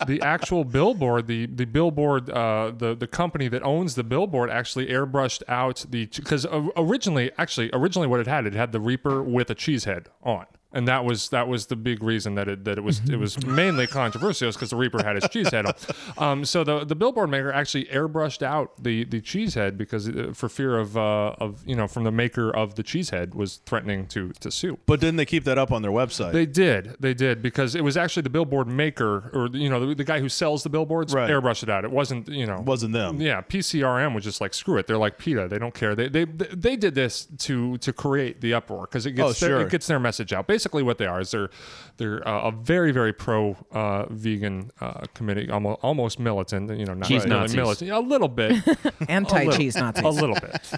[0.06, 4.86] the actual billboard, the the billboard, uh, the the company that owns the billboard actually
[4.86, 9.50] airbrushed out the because originally, actually, originally what it had, it had the Reaper with
[9.50, 10.46] a cheese head on.
[10.74, 13.44] And that was that was the big reason that it that it was it was
[13.46, 15.74] mainly controversial because the Reaper had his cheese head on.
[16.16, 20.32] Um, so the the billboard maker actually airbrushed out the the cheese head because uh,
[20.34, 23.60] for fear of uh, of you know from the maker of the cheese head was
[23.66, 24.78] threatening to to sue.
[24.86, 26.32] But didn't they keep that up on their website?
[26.32, 29.94] They did, they did, because it was actually the billboard maker, or you know, the,
[29.94, 31.28] the guy who sells the billboards, Right.
[31.30, 31.84] airbrushed it out.
[31.84, 33.20] It wasn't, you know, it Wasn't them.
[33.20, 34.86] Yeah, PCRM was just like screw it.
[34.86, 35.48] They're like PETA.
[35.48, 35.94] They don't care.
[35.94, 39.60] They they they did this to to create the uproar because it gets Oh, their,
[39.62, 40.46] it gets their message out.
[40.46, 41.50] Basically, what they are is they're
[41.96, 46.70] they're uh, a very very pro uh, vegan uh, committee, almost almost militant.
[46.78, 47.56] You know, not Cheese really Nazis.
[47.56, 48.62] militant, a little bit.
[49.08, 50.04] anti cheese Nazis.
[50.04, 50.72] A little bit.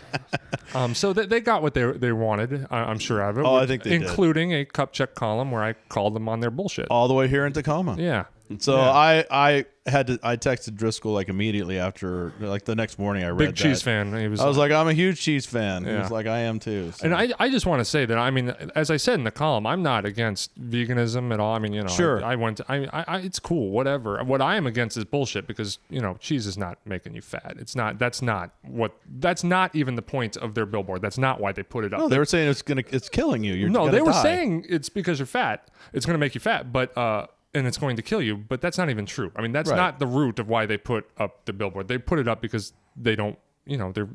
[0.75, 2.67] Um, so they, they got what they they wanted.
[2.71, 3.43] I, I'm sure of it.
[3.45, 4.03] Oh, I which- think they did.
[4.03, 6.87] including a cup check column where I called them on their bullshit.
[6.91, 7.97] all the way here in Tacoma.
[7.99, 8.25] Yeah,
[8.59, 13.25] So I I had to I texted Driscoll like immediately after like the next morning
[13.25, 13.81] I read Big that.
[13.83, 14.19] fan.
[14.19, 14.41] He was.
[14.41, 15.85] I was like I'm a huge cheese fan.
[15.85, 16.03] He Yeah.
[16.03, 16.93] was like I am too.
[16.93, 17.05] So.
[17.07, 19.31] And I, I just want to say that I mean, as I said in the
[19.31, 21.55] column, I'm not against veganism at all.
[21.55, 22.23] I mean, you know, Sure.
[22.25, 22.61] I, I went.
[22.69, 24.23] I, I, I, it's cool, whatever.
[24.25, 27.57] What I am against is bullshit because you know, cheese is not making you fat.
[27.59, 27.99] It's not.
[27.99, 28.95] That's not what.
[29.21, 31.01] That's not even the point of their billboard.
[31.03, 32.01] That's not why they put it up.
[32.01, 33.55] no, they were saying it's gonna it's killing you.
[33.55, 34.23] You're no, gonna they were die.
[34.23, 35.69] saying it's because you're fat.
[35.93, 38.37] It's going to make you fat, but uh, and it's going to kill you.
[38.37, 39.31] But that's not even true.
[39.37, 39.77] I mean, that's Right.
[39.77, 41.89] not the root of why they put up the billboard.
[41.89, 43.39] They put it up because they don't.
[43.67, 44.09] You know, they're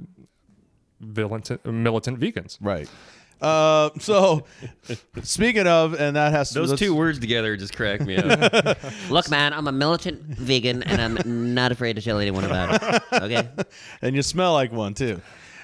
[1.00, 2.58] militant, militant vegans.
[2.62, 2.90] right.
[3.42, 4.44] Uh, so
[5.24, 8.78] speaking of, and that has to Those two words together just crack me up.
[9.10, 13.02] Look, man, I'm a militant vegan, and I'm not afraid to tell anyone about it.
[13.14, 13.48] Okay.
[14.02, 15.22] and you smell like one too.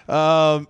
[0.07, 0.69] Um,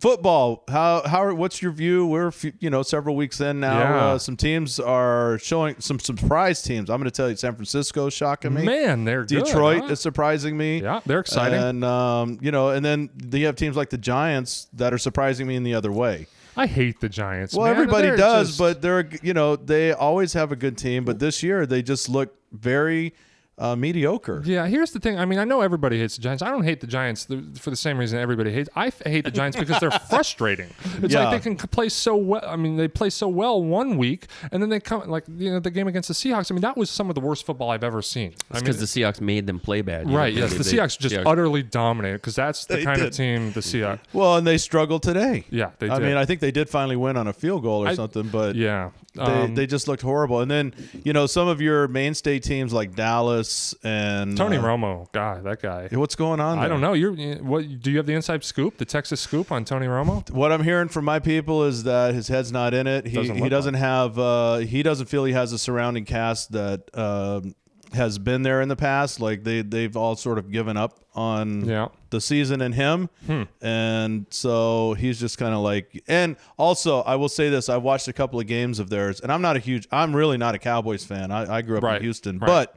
[0.00, 0.64] football.
[0.68, 2.06] How how what's your view?
[2.06, 3.78] We're you know several weeks in now.
[3.78, 4.04] Yeah.
[4.06, 6.90] Uh, some teams are showing some surprise teams.
[6.90, 8.64] I'm going to tell you, San Francisco shocking me.
[8.64, 9.86] Man, they're good, Detroit huh?
[9.92, 10.82] is surprising me.
[10.82, 11.58] Yeah, they're exciting.
[11.58, 15.46] And um, you know, and then you have teams like the Giants that are surprising
[15.46, 16.26] me in the other way.
[16.56, 17.54] I hate the Giants.
[17.54, 17.74] Well, man.
[17.74, 21.18] everybody They're does, just- but they're you know they always have a good team, but
[21.18, 23.12] this year they just look very
[23.56, 24.42] uh, mediocre.
[24.44, 25.18] Yeah, here's the thing.
[25.18, 26.42] I mean, I know everybody hates the Giants.
[26.42, 28.68] I don't hate the Giants th- for the same reason everybody hates.
[28.74, 30.70] I f- hate the Giants because they're frustrating.
[31.02, 31.28] It's Yeah.
[31.28, 32.42] like they can play so well.
[32.44, 35.60] I mean, they play so well one week, and then they come like you know
[35.60, 36.50] the game against the Seahawks.
[36.50, 38.34] I mean, that was some of the worst football I've ever seen.
[38.50, 40.06] I because the Seahawks made them play bad.
[40.06, 40.18] you know?
[40.18, 40.32] right?
[40.34, 43.06] Yes, They- the Seahawks just Seahawks- utterly dominated because that's the They kind did.
[43.08, 44.00] of team the Seahawks.
[44.12, 45.44] Well, and they struggled today.
[45.50, 47.88] Yeah, they I mean, I think they did finally win on a field goal or
[47.88, 50.40] I- something, but Yeah, they, um, they just looked horrible.
[50.40, 53.43] And then you know some of your mainstay teams like Dallas
[53.82, 55.88] and Tony uh, Romo, God, that guy.
[55.92, 56.58] What's going on?
[56.58, 56.92] I don't know.
[56.92, 57.80] You're what?
[57.80, 60.28] Do you have the inside scoop, the Texas scoop on Tony Romo?
[60.30, 63.06] What I'm hearing from my people is that his head's not in it.
[63.06, 66.82] He Doesn't he doesn't have uh, he doesn't feel he has a surrounding cast that
[66.96, 67.54] um
[67.92, 69.20] has been there in the past.
[69.20, 71.88] Like they they've all sort of given up on Yeah.
[72.10, 73.42] the season and him, Hmm.
[73.62, 76.02] and so he's just kind of like.
[76.08, 79.30] And also, I will say this: I've watched a couple of games of theirs, and
[79.30, 79.86] I'm not a huge.
[79.92, 81.30] I'm really not a Cowboys fan.
[81.30, 82.46] I, I grew up Right, in Houston, right.
[82.48, 82.76] but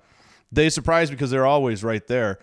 [0.51, 2.39] they surprise because they're always right there.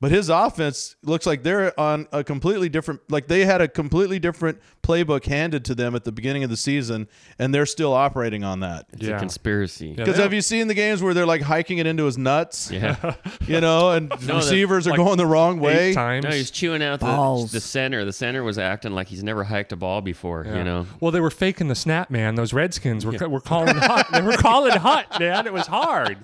[0.00, 4.20] But his offense looks like they're on a completely different like they had a completely
[4.20, 7.08] different playbook handed to them at the beginning of the season
[7.38, 8.86] and they're still operating on that.
[8.92, 9.94] It's a conspiracy.
[9.94, 12.70] Because have you seen the games where they're like hiking it into his nuts?
[12.70, 13.14] Yeah.
[13.46, 15.94] You know, and No, receivers that- are going the wrong way.
[15.94, 16.24] Times.
[16.24, 18.04] No, he's chewing out the, the center.
[18.04, 20.44] The center was acting like he's never hiked a ball before.
[20.46, 20.58] Yeah.
[20.58, 20.86] You know.
[21.00, 22.34] Well, they were faking the snap, man.
[22.34, 24.06] Those Redskins were, were calling hut.
[24.12, 25.46] They were calling hut, man.
[25.46, 26.18] It was hard,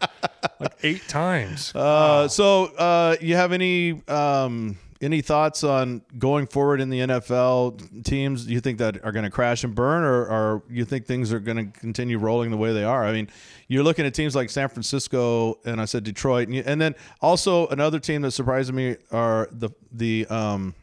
[0.61, 1.75] like eight times.
[1.75, 3.64] Uh, so uh, you have any
[4.09, 8.47] um, any thoughts on going forward in the NFL teams?
[8.47, 11.33] Do you think that are going to crash and burn, or, or you think things
[11.33, 13.05] are going to continue rolling the way they are?
[13.05, 13.29] I mean,
[13.69, 16.95] you're looking at teams like San Francisco, and I said Detroit, and, you, and then
[17.21, 20.75] also another team that surprised me are the the um,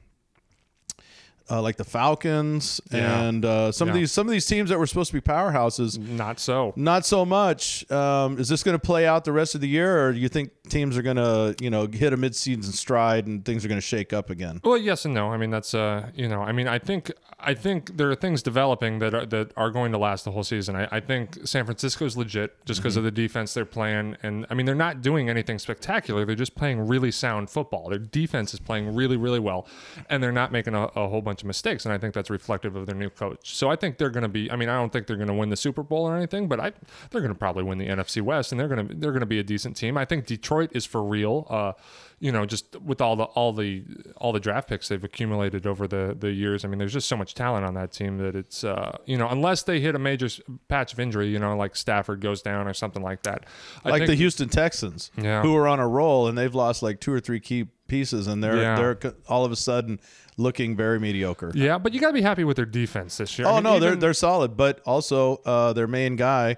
[1.52, 3.22] uh, like the Falcons Yeah.
[3.24, 5.98] and uh, some of these some of these teams that were supposed to be powerhouses.
[6.00, 6.74] Not so.
[6.76, 7.90] Not so much.
[7.92, 10.30] Um, is this going to play out the rest of the year, or do you
[10.30, 13.80] think teams are going to you know hit a midseason stride and things are going
[13.80, 14.62] to shake up again?
[14.64, 15.32] Well, yes and no.
[15.32, 17.12] I mean, that's uh, you know, I mean, I think
[17.44, 20.44] I think there are things developing that are, that are going to last the whole
[20.44, 20.76] season.
[20.76, 22.98] I, I think San Francisco's legit just because Mhm.
[23.00, 26.24] of the defense they're playing, and I mean, they're not doing anything spectacular.
[26.26, 27.90] They're just playing really sound football.
[27.90, 29.66] Their defense is playing really, really well,
[30.10, 31.86] and they're not making a, a whole bunch of mistakes.
[31.86, 33.56] And I think that's reflective of their new coach.
[33.56, 34.50] So I think they're going to be.
[34.52, 36.60] I mean, I don't think they're going to win the Super Bowl or anything, but
[36.60, 36.72] I
[37.10, 39.26] they're going to probably win the NFC West, and they're going to they're going to
[39.26, 39.98] be a decent team.
[39.98, 41.48] I think Detroit is for real.
[41.50, 41.74] Uh,
[42.20, 43.84] you know, just with all the all the
[44.18, 46.64] all the draft picks they've accumulated over the the years.
[46.64, 49.28] I mean, there's just so much talent on that team that it's uh, you know,
[49.28, 50.28] unless they hit a major
[50.68, 53.46] patch of injury, you know, like Stafford goes down or something like that.
[53.84, 55.42] I like think- the Houston Texans, Yeah.
[55.42, 58.42] who are on a roll and they've lost like two or three key pieces, and
[58.44, 58.76] they're Yeah.
[58.78, 60.00] they're all of a sudden
[60.38, 61.52] looking very mediocre.
[61.54, 63.48] Yeah, but you got to be happy with their defense this year.
[63.48, 66.56] I Oh mean, no, they're even they're solid, but also uh, their main guy,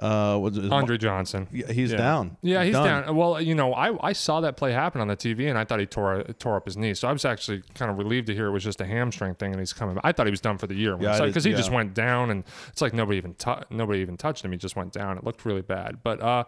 [0.00, 1.46] uh, was it- Andre Johnson.
[1.52, 1.98] Yeah, he's Yeah.
[1.98, 2.36] down.
[2.42, 3.04] Yeah, he's Done.
[3.06, 3.16] down.
[3.16, 5.78] Well, you know, I, I saw that play happen on the TV, and I thought
[5.80, 6.94] he tore tore up his knee.
[6.94, 9.52] So I was actually kind of relieved to hear it was just a hamstring thing,
[9.52, 9.96] and he's coming.
[10.02, 10.96] I thought he was done for the year.
[11.00, 11.76] Yeah, I did- because he just yeah.
[11.76, 12.42] went down, and
[12.72, 14.50] it's like nobody even tou- nobody even touched him.
[14.50, 15.16] He just went down.
[15.18, 15.98] It looked really bad.
[16.02, 16.44] But uh,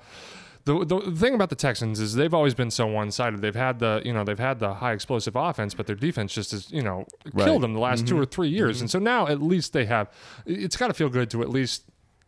[0.64, 3.40] the, the thing about the Texans is they've always been so one sided.
[3.42, 6.53] They've had the you know they've had the high explosive offense, but their defense just
[6.53, 7.44] is you know Right.
[7.44, 8.20] killed them the last two Mhm.
[8.22, 8.79] or three years.
[8.79, 8.81] Mhm.
[8.83, 10.09] And so now at least they have.
[10.46, 11.85] It's got to feel good to at least.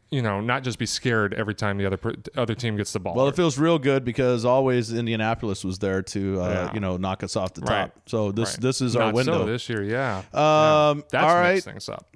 [0.09, 3.01] You know, not just be scared every time the other per- other team gets the
[3.01, 3.17] ball.
[3.17, 6.75] Well, it feels real good because always Indianapolis was there to uh, Yeah.
[6.75, 7.87] you know knock us off the Right.
[7.93, 7.99] top.
[8.07, 8.61] So this Right.
[8.61, 10.19] this is our Not window so this year, yeah.
[10.33, 11.61] Um, That's all right.
[11.61, 12.07] things up.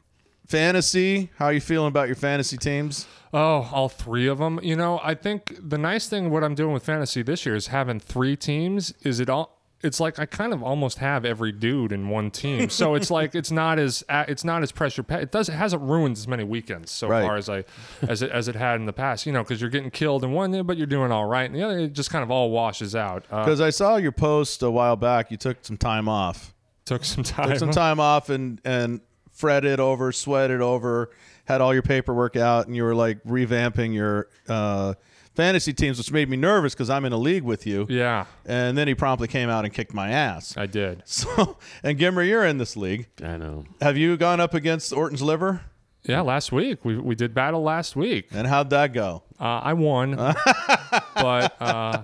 [0.46, 1.30] fantasy.
[1.36, 3.06] How are you feeling about your fantasy teams?
[3.32, 4.58] Oh, all three of them.
[4.62, 7.68] You know, I think the nice thing what I'm doing with fantasy this year is
[7.68, 8.92] having three teams.
[9.02, 9.56] Is it all?
[9.82, 13.34] It's like I kind of almost have every dude in one team, so it's like
[13.34, 15.04] it's not as it's not as pressure.
[15.08, 17.22] It does it hasn't ruined as many weekends so Right.
[17.22, 17.64] far as I
[18.06, 19.24] as it as it had in the past.
[19.24, 21.62] You know, because you're getting killed in one, but you're doing all right, and the
[21.62, 23.24] other it just kind of all washes out.
[23.30, 25.30] Uh, Because I saw your post a while back.
[25.30, 26.52] You took some time off.
[26.84, 27.48] took some time.
[27.48, 31.08] Took some time off and and fretted over, sweated over,
[31.50, 34.94] had all your paperwork out, and you were like revamping your uh,
[35.34, 37.86] fantasy teams, which made me nervous because I'm in a league with you.
[37.88, 40.56] Yeah, And then he promptly came out and kicked my ass.
[40.56, 41.02] I did.
[41.06, 43.08] So, and Gimmer, you're in this league.
[43.22, 43.64] I know.
[43.80, 45.62] Have you gone up against Orton's liver?
[46.04, 48.28] Yeah, last week we we did battle last week.
[48.32, 49.22] And how'd that go?
[49.40, 50.16] Uh, I won,
[51.14, 52.02] but uh,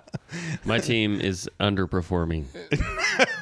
[0.65, 2.47] My team is underperforming.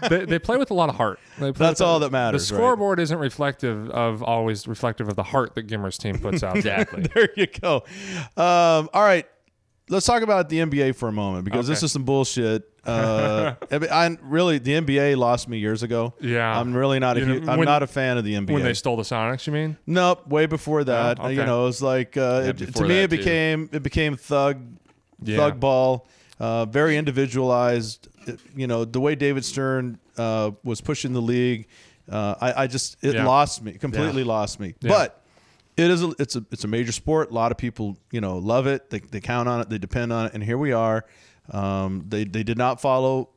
[0.08, 1.20] they, they play with a lot of heart.
[1.38, 2.58] They play That's with all the- that matters, The right?
[2.60, 6.56] scoreboard isn't reflective of always reflective of the heart that Gimmer's team puts out.
[6.64, 7.02] Exactly.
[7.14, 7.84] there you go.
[8.36, 9.26] Um, all right,
[9.88, 11.84] let's talk about the NBA for a moment because this Okay.
[11.86, 12.68] is some bullshit.
[12.86, 16.14] Uh, I, really the NBA lost me years ago.
[16.20, 16.58] Yeah.
[16.60, 18.52] I'm really not a You know, I'm when- not a fan of the NBA.
[18.52, 19.76] When they stole the Sonics, you mean?
[19.86, 21.18] nope, way before that.
[21.20, 23.16] Oh, You know, it was like uh, Yeah, it- to me it too.
[23.16, 24.60] became it became thug
[25.22, 25.36] Yeah.
[25.38, 26.06] thug ball,
[26.40, 28.08] uh, very individualized.
[28.56, 31.66] You know, the way David Stern uh, was pushing the league,
[32.10, 33.26] uh, I, I just it Yeah.
[33.26, 34.24] lost me completely.
[34.24, 34.74] Lost me.
[34.82, 35.20] But
[35.76, 37.30] it is a, it's a it's a major sport.
[37.30, 38.90] A lot of people you know love it.
[38.90, 39.68] They, they count on it.
[39.70, 40.34] They depend on it.
[40.34, 41.04] And here we are.
[41.50, 43.30] Um, they they did not follow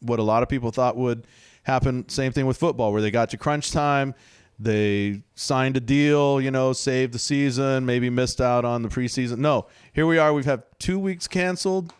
[0.00, 1.26] what a lot of people thought would
[1.64, 2.08] happen.
[2.08, 4.14] Same thing with football, where they got to crunch time.
[4.60, 9.38] They signed a deal, you know, saved the season, maybe missed out on the preseason.
[9.38, 10.32] No, here we are.
[10.32, 11.92] We've had two weeks canceled.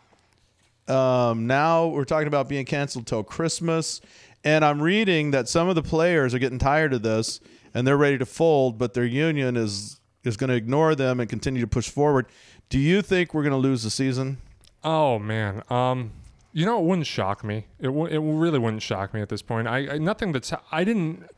[0.89, 4.01] Um, now we're talking about being canceled till Christmas.
[4.43, 7.41] And I'm reading that some of the players are getting tired of this
[7.75, 11.31] and they're ready to fold, but their union is is going to ignore them and
[11.31, 12.27] continue to push forward.
[12.69, 14.39] Do you think we're going to lose the season?
[14.85, 16.13] Oh man, um,
[16.53, 17.67] you know it wouldn't shock me.
[17.79, 19.67] It w- it really wouldn't shock me at this point.
[19.69, 21.29] I, I nothing that's I didn't.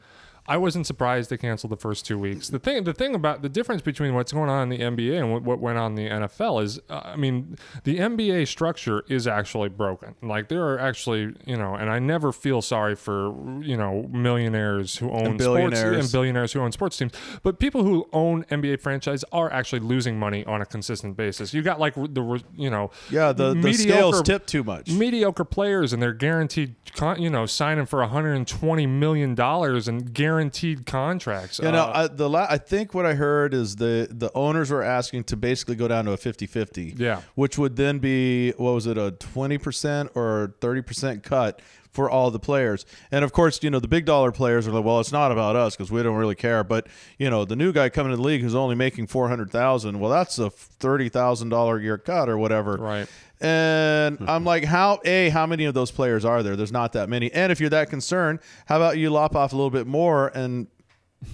[0.50, 2.48] I wasn't surprised they canceled the first two weeks.
[2.48, 5.32] The thing, the thing about the difference between what's going on in the NBA and
[5.32, 9.28] what, what went on in the NFL is, uh, I mean, the NBA structure is
[9.28, 10.16] actually broken.
[10.20, 13.32] Like there are actually, you know, and I never feel sorry for,
[13.62, 16.04] you know, millionaires who own sports billionaires.
[16.04, 17.12] and billionaires who own sports teams,
[17.44, 21.54] but people who own NBA franchise are actually losing money on a consistent basis.
[21.54, 24.90] You got like the, you know, Yeah, the, the scales tip too much.
[24.90, 26.74] mediocre players and they're guaranteed,
[27.18, 30.39] you know, signing for 120 million dollars and guaranteed
[30.86, 31.58] contracts.
[31.58, 34.70] You know, Uh, I, the la- I think what I heard is the the owners
[34.70, 36.98] were asking to basically go down to a 50-50.
[36.98, 37.20] Yeah.
[37.34, 41.60] Which would then be what was it a 20% or 30% cut
[41.92, 42.86] for all the players.
[43.10, 45.56] And of course, you know, the big dollar players are like, well, it's not about
[45.56, 46.86] us because we don't really care, but
[47.18, 50.38] you know, the new guy coming to the league who's only making 400,000, well, that's
[50.38, 52.76] a $30,000 a year cut or whatever.
[52.76, 53.08] Right.
[53.40, 56.56] And I'm like, how a how many of those players are there?
[56.56, 57.32] There's not that many.
[57.32, 60.66] And if you're that concerned, how about you lop off a little bit more and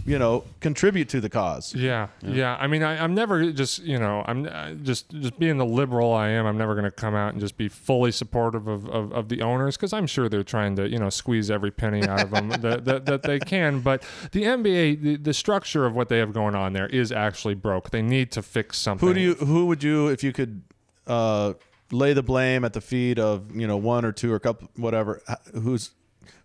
[0.05, 1.75] you know contribute to the cause?
[1.75, 5.59] yeah, yeah, I mean, I, I'm never just, you know, I'm uh, just just being
[5.59, 6.47] the liberal I am.
[6.47, 9.43] I'm never going to come out and just be fully supportive of, of, of the
[9.43, 12.49] owners because I'm sure they're trying to, you know, squeeze every penny out of them
[12.61, 13.81] that, that, that they can.
[13.81, 17.55] But the NBA, the, the structure of what they have going on there is actually
[17.55, 17.91] broke.
[17.91, 19.07] They need to fix something.
[19.07, 20.63] Who do you who would you if you could
[21.07, 21.55] uh,
[21.93, 24.69] lay the blame at the feet of you know one or two or a couple
[24.77, 25.23] whatever
[25.55, 25.91] who's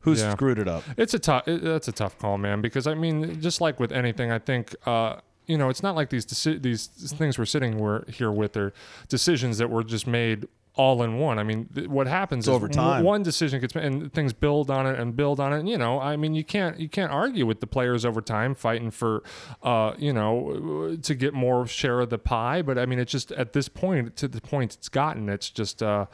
[0.01, 0.31] who's Yeah.
[0.33, 0.83] screwed it up?
[0.97, 1.43] It's a tough.
[1.45, 2.61] That's a tough call, man.
[2.61, 6.09] Because I mean, just like with anything, I think uh, you know, it's not like
[6.09, 8.73] these deci- these things we're sitting we're here with are
[9.09, 11.37] decisions that were just made all in one.
[11.37, 13.03] I mean, th- what happens is over time.
[13.03, 15.59] one decision gets made and things build on it and build on it.
[15.59, 18.55] And, you know, I mean, you can't you can't argue with the players over time
[18.55, 19.23] fighting for,
[19.63, 22.61] uh, you know, to get more share of the pie.
[22.61, 25.83] But I mean, it's just at this point to the point it's gotten, it's just.
[25.83, 26.05] Uh,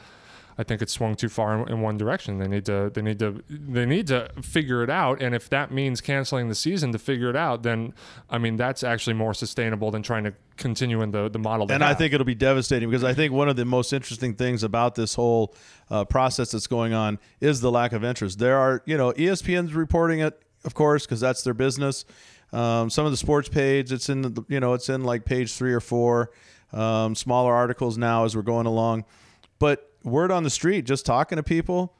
[0.60, 2.38] I think it's swung too far in, in one direction.
[2.38, 5.22] They need to they need to they need to figure it out.
[5.22, 7.94] And if that means canceling the season to figure it out, then
[8.28, 11.70] I mean that's actually more sustainable than trying to continue in the the model.
[11.70, 11.98] And I have.
[11.98, 15.14] think it'll be devastating because I think one of the most interesting things about this
[15.14, 15.54] whole
[15.90, 18.40] uh, process that's going on is the lack of interest.
[18.40, 22.04] There are, you know, ESPN's reporting it, of course, because that's their business.
[22.52, 25.52] Um, some of the sports page, it's in, the, you know, it's in like page
[25.52, 26.30] three or four.
[26.72, 29.06] Um, smaller articles now as we're going along,
[29.58, 31.94] but word on the street, just talking to people,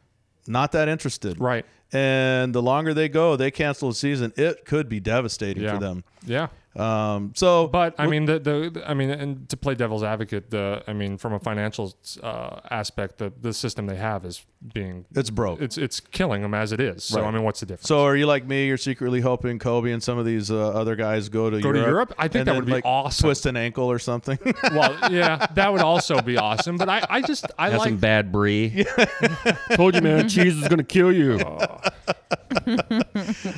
[0.47, 1.41] not that interested.
[1.41, 1.65] Right.
[1.93, 4.33] And the longer they go, they cancel the season.
[4.37, 5.75] It could be devastating yeah.
[5.75, 6.05] for them.
[6.27, 6.49] Yeah.
[6.77, 10.85] Um, so, But I mean, the, the I mean, and to play devil's advocate, the
[10.87, 14.45] I mean, from a financial uh, aspect, the the system they have is
[14.75, 15.61] being It's broke.
[15.61, 17.05] It's it's killing them as it is.
[17.05, 17.87] So I mean, what's the difference?
[17.89, 18.67] So are you like me?
[18.67, 21.79] You're secretly hoping Kobe and some of these uh, other guys go to Go to
[21.79, 21.91] Europe.
[21.93, 22.15] Europe?
[22.19, 23.25] I think and that then, would be like, awesome.
[23.27, 24.39] Twist an ankle or something.
[24.73, 26.77] well, yeah, that would also be awesome.
[26.77, 28.85] But I, I just I Have like some bad brie.
[29.75, 30.29] Told you, man.
[30.29, 31.37] Cheese is gonna kill you.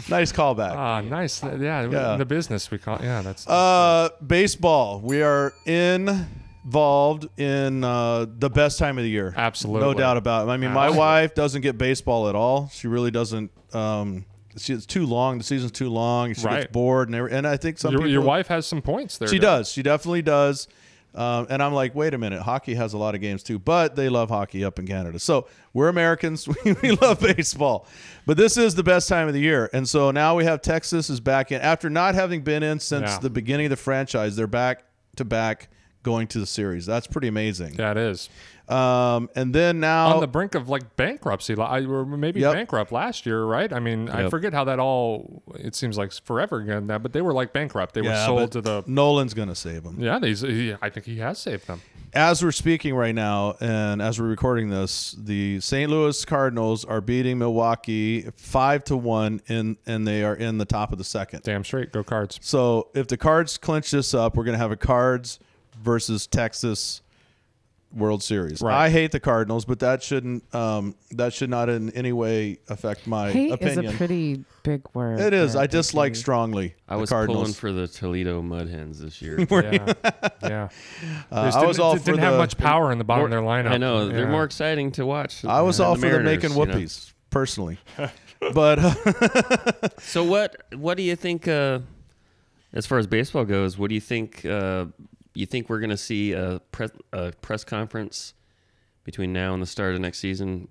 [0.08, 0.74] nice callback.
[0.76, 1.42] ah nice.
[1.42, 2.12] Yeah, Yeah.
[2.12, 3.22] in the business we call yeah.
[3.22, 5.00] That's Uh, baseball.
[5.00, 5.54] We are
[6.64, 9.32] involved in uh, the best time of the year.
[9.36, 9.86] Absolutely.
[9.88, 10.50] no doubt about it.
[10.50, 12.68] I mean, my wife doesn't get baseball at all.
[12.72, 13.50] She really doesn't.
[13.74, 14.24] Um,
[14.56, 15.38] she, it's too long.
[15.38, 16.34] The season's too long.
[16.34, 16.60] She Right.
[16.62, 18.10] gets bored, and every, and I think some your, people.
[18.12, 19.28] your wife has some points there.
[19.28, 19.70] She does.
[19.70, 20.68] She definitely does.
[21.12, 22.40] Um, and I'm like, wait a minute.
[22.42, 25.18] Hockey has a lot of games too, but they love hockey up in Canada.
[25.18, 26.46] So we're Americans.
[26.64, 27.86] We, we love baseball.
[28.26, 29.68] But this is the best time of the year.
[29.72, 31.60] And so now we have Texas is back in.
[31.62, 33.18] After not having been in since Yeah.
[33.18, 34.84] the beginning of the franchise, they're back
[35.16, 35.68] to back
[36.02, 36.86] going to the series.
[36.86, 37.74] That's pretty amazing.
[37.74, 38.28] That is
[38.68, 40.14] Um, and then now.
[40.14, 42.52] on the brink of like bankruptcy, I- or maybe Yep.
[42.54, 43.72] bankrupt last year, right?
[43.72, 45.42] I mean, I forget how that all.
[45.56, 47.94] It seems like forever again now, but they were like bankrupt.
[47.94, 48.84] They were sold to the.
[48.86, 49.96] Nolan's going to save them.
[49.98, 51.80] Yeah, he's, he, I think he has saved them.
[52.12, 55.90] as we're speaking right now, and as we're recording this, the St.
[55.90, 60.92] Louis Cardinals are beating Milwaukee five to one, in and they are in the top
[60.92, 61.42] of the second.
[61.42, 62.38] Damn straight, go Cards.
[62.40, 65.40] So if the Cards clinch this up, we're going to have a Cards
[65.82, 67.02] versus Texas
[67.92, 68.60] World Series.
[68.62, 68.84] Right.
[68.86, 73.06] I hate the Cardinals, but that shouldn't um, that should not in any way affect
[73.08, 73.84] my Hate opinion.
[73.86, 75.18] is a pretty big word.
[75.18, 75.56] it is.
[75.56, 76.20] I dislike Dickie.
[76.20, 76.74] strongly.
[76.88, 77.38] I the was Cardinals.
[77.42, 79.38] pulling for the Toledo Mud Hens this year.
[79.50, 79.92] Yeah,
[80.42, 80.68] yeah.
[81.32, 83.04] Uh, They just I was didn't- all didn't for have the- much power in the
[83.04, 83.70] bottom of their lineup.
[83.72, 85.44] I know they're more exciting to watch.
[85.44, 86.72] I was all the for the Mariners, making you know?
[86.74, 87.78] whoopies personally,
[88.54, 88.78] but.
[88.78, 91.80] Uh, So what what do you think uh,
[92.72, 93.76] as far as baseball goes?
[93.78, 94.44] What do you think?
[94.44, 94.86] Uh,
[95.34, 98.34] you think we're going to see a press a press conference
[99.04, 100.68] between now and the start of next season,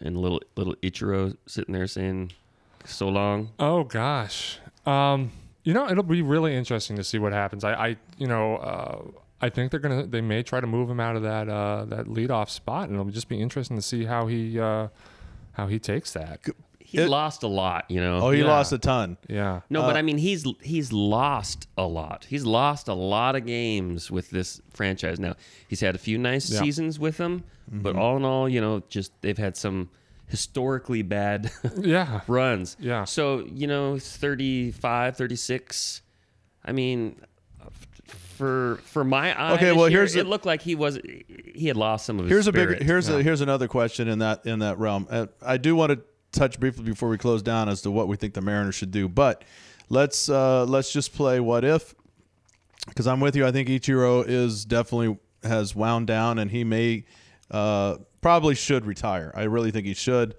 [0.00, 2.32] and little little Ichiro sitting there saying,
[2.84, 4.58] "So long." Oh gosh.
[4.86, 5.32] Um,
[5.64, 7.64] you know, it'll be really interesting to see what happens.
[7.64, 9.02] I, I you know, uh,
[9.40, 12.06] I think they're gonna they may try to move him out of that uh, that
[12.06, 14.88] leadoff spot, and it'll just be interesting to see how he uh,
[15.52, 16.40] how he takes that.
[16.92, 18.18] He It- lost a lot, you know.
[18.20, 18.46] oh, he Yeah.
[18.46, 19.16] lost a ton.
[19.28, 19.60] Yeah.
[19.70, 22.26] No, Uh, but I mean he's he's lost a lot.
[22.28, 25.18] He's lost a lot of games with this franchise.
[25.18, 25.34] Now
[25.68, 26.60] he's had a few nice Yeah.
[26.60, 29.88] seasons with them, but all in all, you know, just they've had some
[30.28, 32.20] historically bad Yeah.
[32.26, 32.76] runs.
[32.78, 33.04] Yeah.
[33.04, 36.02] So you know, 35, 36.
[36.64, 37.16] I mean,
[38.36, 40.98] for for my eyes, Okay, well, here, here's it looked like he was
[41.54, 42.30] he had lost some of his.
[42.30, 42.78] Here's a spirit.
[42.80, 42.86] big.
[42.86, 45.06] Here's a, here's another question in that in that realm.
[45.10, 46.00] Uh, I do want to
[46.32, 49.08] touch briefly before we close down as to what we think the Mariners should do,
[49.08, 49.44] but
[49.88, 51.94] let's uh, let's just play what if
[52.88, 53.46] because I'm with you.
[53.46, 57.04] I think Ichiro is definitely has wound down, and he may
[57.50, 59.32] uh, probably should retire.
[59.34, 60.34] I really think he should.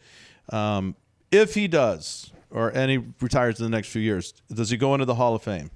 [0.50, 0.96] Um,
[1.32, 4.94] if he does, or and he retires in the next few years, does he go
[4.94, 5.72] into the Hall of Fame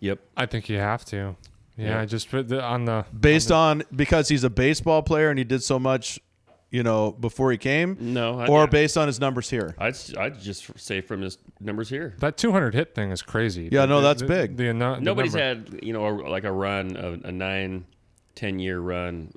[0.00, 0.20] Yep.
[0.36, 1.36] I think you have to.
[1.76, 2.00] Yeah, Yeah.
[2.00, 5.44] I just put the, on the based on because he's a baseball player and he
[5.44, 6.20] did so much,
[6.70, 8.40] you know, before he came, No.
[8.40, 8.66] I, or yeah.
[8.66, 9.74] based on his numbers here?
[9.78, 12.14] I'd I'd just say from his numbers here.
[12.18, 13.68] that 200 hit thing is crazy.
[13.70, 14.56] Yeah, The- no, that's the- big.
[14.56, 17.86] The, the, Nobody's number- had you know a, like a run of a nine,
[18.34, 19.32] ten year run.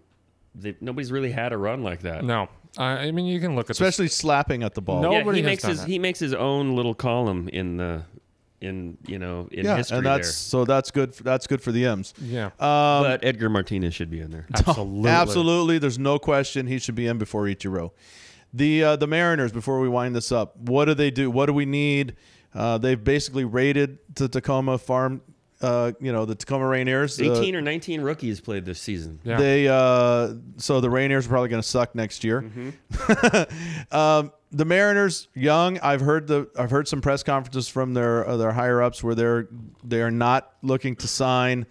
[0.55, 2.23] They, nobody's really had a run like that.
[2.25, 5.01] No, I, I mean you can look at Especially slapping at the ball.
[5.01, 5.11] No.
[5.11, 5.87] Yeah, Nobody he has makes done his that.
[5.87, 8.03] he makes his own little column in the
[8.61, 10.33] in you know in yeah, history and that's there.
[10.33, 11.15] so that's good.
[11.15, 12.13] for, That's good for the M's.
[12.21, 14.45] Yeah, Um, but Edgar Martinez should be in there.
[14.55, 17.91] absolutely, absolutely, there's no question he should be in before Ichiro.
[18.53, 19.51] The uh, the Mariners.
[19.51, 21.29] Before we wind this up, what do they do?
[21.29, 22.15] What do we need?
[22.53, 25.21] Uh, they've basically raided the Tacoma farm.
[25.61, 27.19] Uh, you know the Tacoma Rainiers.
[27.19, 29.19] Uh, Eighteen or nineteen rookies played this season.
[29.23, 29.37] Yeah.
[29.37, 32.43] They uh, so the Rainiers are probably going to suck next year.
[32.43, 33.93] Mm-hmm.
[33.95, 35.77] um, the Mariners, young.
[35.79, 39.15] I've heard the I've heard some press conferences from their uh, their higher ups where
[39.15, 39.47] they're
[39.83, 41.65] they are not looking to sign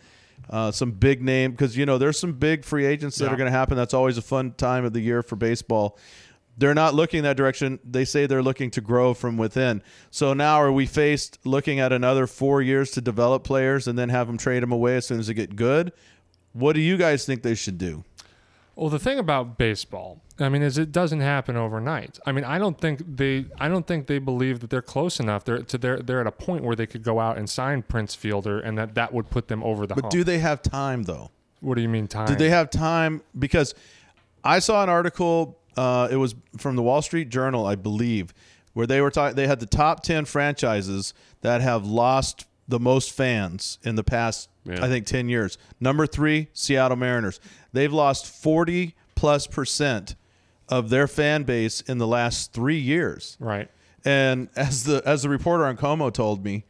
[0.51, 3.32] uh, some big name because you know there's some big free agents that Yeah.
[3.32, 3.76] are going to happen.
[3.76, 5.99] That's always a fun time of the year for baseball.
[6.59, 7.79] They're not looking that direction.
[7.89, 9.83] They say they're looking to grow from within.
[10.11, 14.09] So now are we faced looking at another four years to develop players and then
[14.09, 15.93] have them trade them away as soon as they get good?
[16.53, 18.05] What do you guys think they should do?
[18.75, 22.19] Well, the thing about baseball, I mean, is it doesn't happen overnight.
[22.27, 25.45] I mean, I don't think they, I don't think they believe that they're close enough.
[25.45, 28.15] They're to they're they're at a point where they could go out and sign Prince
[28.15, 30.13] Fielder, and that that would put them over the But hump.
[30.13, 31.31] do they have time though?
[31.61, 32.29] what do you mean time?
[32.29, 33.23] Do they have time?
[33.37, 33.75] Because
[34.45, 35.59] I saw an article.
[35.79, 38.35] Uh, it was from the Wall Street Journal, I believe,
[38.72, 39.37] where they were talking.
[39.37, 44.49] They had the top ten franchises that have lost the most fans in the past,
[44.64, 44.85] Yeah.
[44.85, 45.57] I think, ten years.
[45.81, 47.39] Number three, Seattle Mariners.
[47.72, 50.16] They've lost forty plus percent
[50.68, 53.37] of their fan base in the last three years.
[53.41, 53.70] Right.
[54.05, 56.64] And as the as the reporter on KOMO told me,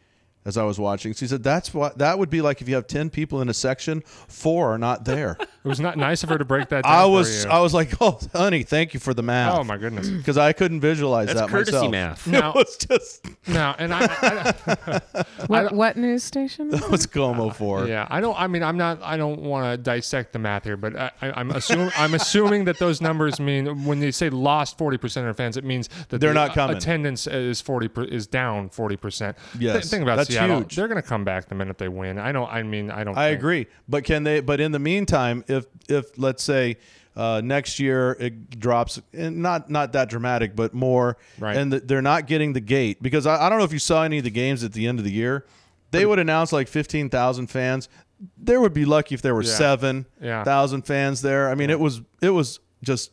[0.48, 2.86] as I was watching, she said that's what that would be like if you have
[2.86, 5.36] ten people in a section, four are not there.
[5.64, 6.92] It was not nice of her to break that down.
[6.94, 7.50] I for was you.
[7.50, 9.58] I was like, oh, honey, thank you for the math.
[9.58, 10.08] Oh my goodness.
[10.16, 11.90] because I couldn't visualize That's that courtesy myself.
[11.90, 12.26] math.
[12.26, 16.70] Now- it was just No, and I, I, What, what news station?
[16.70, 17.86] that was KOMO for.
[17.86, 18.38] yeah, I don't.
[18.40, 19.02] I mean, I'm not.
[19.02, 21.90] I don't want to dissect the math here, but I, I, I'm assuming.
[21.98, 25.58] I'm assuming that those numbers mean when they say lost 40 percent of their fans,
[25.58, 26.76] it means that They're the not coming.
[26.78, 29.36] Attendance is 40 per, is down 40 percent.
[29.58, 30.58] Yes, think about that's Seattle.
[30.60, 30.76] huge.
[30.76, 32.18] They're going to come back the minute they win.
[32.18, 32.50] I don't.
[32.50, 33.16] I mean, I don't.
[33.16, 34.40] I think- agree, but can they?
[34.40, 36.76] But in the meantime, if if let's say
[37.16, 41.56] uh, next year it drops, and not not that dramatic, but more, Right.
[41.56, 44.02] and th- they're not getting the gate because I, I don't know if you saw
[44.04, 45.44] any of the games at the end of the year.
[45.90, 47.88] They would announce like fifteen thousand fans.
[48.36, 49.52] There would be lucky if there were Yeah.
[49.54, 50.66] seven Yeah.
[50.84, 51.48] fans there.
[51.50, 53.10] I mean, it was it was just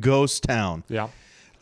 [0.00, 0.82] ghost town.
[0.88, 1.08] Yeah.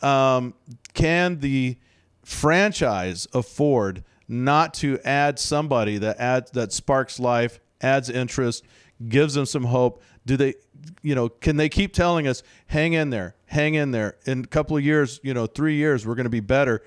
[0.01, 0.53] um,
[0.93, 1.77] can the
[2.23, 8.63] franchise afford not to add somebody that adds that sparks life, adds interest,
[9.07, 10.01] gives them some hope?
[10.25, 10.55] Do they,
[11.01, 14.17] you know, can they keep telling us, hang in there, hang in there?
[14.25, 16.79] In a couple of years, you know, three years, we're going to be better.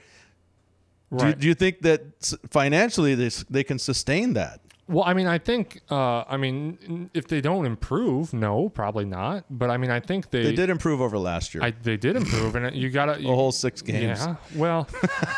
[1.16, 1.39] Do, you, Right.
[1.39, 2.03] do you think that
[2.51, 4.61] financially they, they can sustain that?
[4.89, 5.80] Well, I mean, I think.
[5.91, 9.45] Uh, I mean, if they don't improve, no, probably not.
[9.51, 11.62] But I mean, I think they They did improve over last year.
[11.62, 14.20] I, they did improve, and you got a whole six games.
[14.20, 14.36] Yeah.
[14.57, 14.89] Well,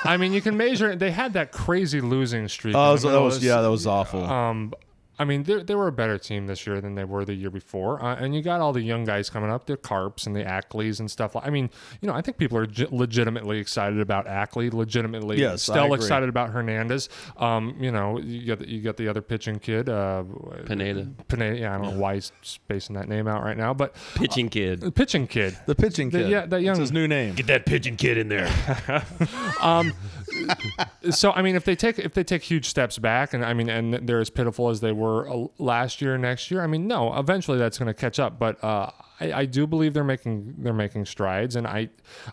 [0.05, 0.95] I mean, you can measure.
[0.95, 2.77] They had that crazy losing streak.
[2.77, 4.25] Oh, so that was yeah, that was awful.
[4.25, 4.73] Um,
[5.21, 7.51] I mean, they they were a better team this year than they were the year
[7.51, 10.43] before, uh, and you got all the young guys coming up, the Carps and the
[10.43, 11.37] Ackleys and stuff.
[11.37, 11.69] I mean,
[12.01, 16.31] you know, I think people are ge- legitimately excited about Ackley, legitimately Yes, still excited
[16.31, 17.11] about Hernandez.
[17.37, 20.25] Um, you know, you got the, you got the other pitching kid, uh,
[20.65, 21.07] Pineda.
[21.29, 21.59] Pineda.
[21.61, 24.81] Yeah, I don't know why he's spacing that name out right now, but Pitching kid.
[24.81, 25.55] the pitching kid.
[25.67, 26.31] the pitching the- kid.
[26.31, 27.35] yeah, that young- It's his new name.
[27.35, 28.49] Get that pitching kid in there.
[31.11, 33.69] so I mean, if they take if they take huge steps back, and I mean,
[33.69, 37.17] and they're as pitiful as they were uh, last year, next year, I mean, no,
[37.19, 38.39] eventually that's going to catch up.
[38.39, 38.91] But uh,
[39.21, 41.89] I, I do believe they're making they're making strides, and I,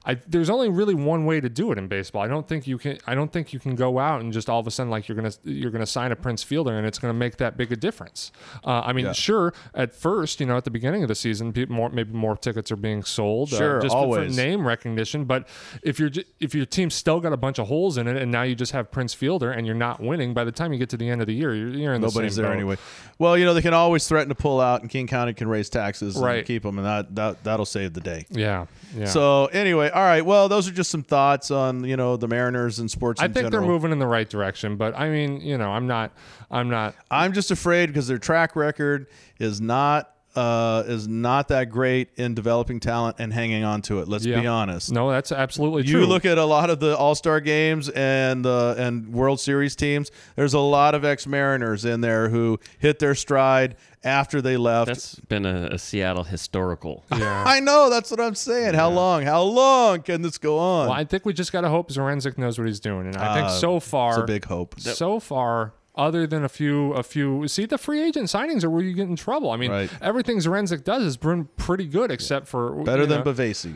[0.06, 2.22] I there's only really one way to do it in baseball.
[2.22, 4.60] I don't think you can I don't think you can go out and just all
[4.60, 7.14] of a sudden like you're gonna you're gonna sign a Prince Fielder and it's going
[7.14, 8.32] to make that big a difference.
[8.66, 9.12] Uh, I mean, Yeah.
[9.14, 12.36] sure, at first, you know, at the beginning of the season, people more maybe more
[12.38, 14.36] tickets are being sold, Sure, uh, just for- always.
[14.36, 15.26] for name recognition.
[15.26, 15.48] But
[15.84, 18.44] if you're if your team's still got a bunch of holes in it, and now
[18.44, 20.98] you just have Prince Fielder and you're not winning, by the time you get to
[20.98, 22.54] the end of the year, you're, you're in the Nobody's there boat.
[22.54, 22.78] anyway.
[23.20, 25.70] Well, you know they can always threaten to pull out, and King County can raise
[25.70, 26.46] taxes and Right.
[26.46, 28.26] keep them, and that, that that'll save the day.
[28.30, 28.66] Yeah,
[28.96, 29.06] yeah.
[29.06, 30.26] So anyway, all right.
[30.26, 33.22] Well, those are just some thoughts on you know the Mariners and sports.
[33.22, 33.62] I in think general.
[33.62, 36.12] they're moving in the right direction, but I mean, you know, I'm not,
[36.52, 36.96] I'm not.
[37.12, 39.08] I'm just afraid because their track record
[39.40, 44.08] is not uh, is not that great in developing talent and hanging on to it.
[44.08, 44.40] Let's Yeah.
[44.40, 44.92] be honest.
[44.92, 46.02] No, that's absolutely You true.
[46.02, 49.76] You look at a lot of the All Star games and uh, and World Series
[49.76, 50.12] teams.
[50.36, 53.78] There's a lot of ex Mariners in there who hit their stride
[54.08, 54.88] after they left.
[54.88, 57.04] That's been a, a Seattle historical.
[57.12, 57.44] yeah.
[57.48, 57.90] I know.
[57.90, 58.74] That's what I'm saying.
[58.74, 59.24] How long?
[59.24, 60.88] How long can this go on?
[60.88, 63.34] Well, I think we just got to hope Zduriencik knows what he's doing, and I
[63.36, 64.80] think Uh, so far, it's a big hope.
[64.80, 67.48] so far, other than a few, a few.
[67.48, 69.52] See, the free agent signings are where you get in trouble.
[69.52, 69.90] I mean, Right.
[70.02, 73.24] everything Zduriencik does has been pretty good, except for Better than know.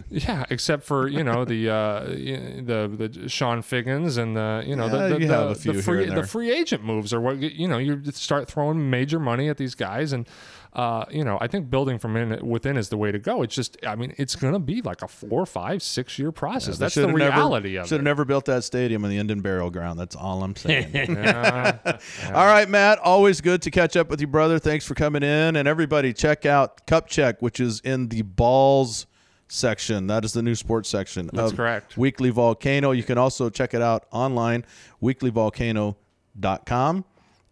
[0.10, 4.86] Yeah, except for you know the uh, the the Chone Figgins and the you know
[4.86, 7.20] Yeah, the the, you the, have a few the free the free agent moves are
[7.22, 10.28] what you know you start throwing major money at these guys and
[10.74, 13.44] uh, you know I think building from in, within is the way to go.
[13.44, 16.78] It's just I mean it's gonna be like a four, five, six year process.
[16.78, 17.90] That's the reality of it.
[17.90, 20.00] Should have never built that stadium in the Indian Burial Ground.
[20.00, 20.92] That's all I'm saying.
[20.94, 21.78] Yeah.
[22.28, 23.00] All right, Matt.
[23.00, 24.60] Always good to catch up with you, brother.
[24.60, 25.56] Thanks for coming in.
[25.56, 29.08] And everybody, check out Cup Check, which is in the balls
[29.50, 30.08] section.
[30.08, 31.30] That is the new sports section.
[31.34, 31.98] That's of correct.
[31.98, 32.92] Weekly Volcano.
[32.92, 34.64] You can also check it out online,
[35.04, 37.06] weeklyvolcano.com.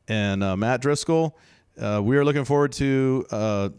[0.07, 1.37] And uh, Matt Driscoll,
[1.81, 3.69] uh, we are looking forward to uh,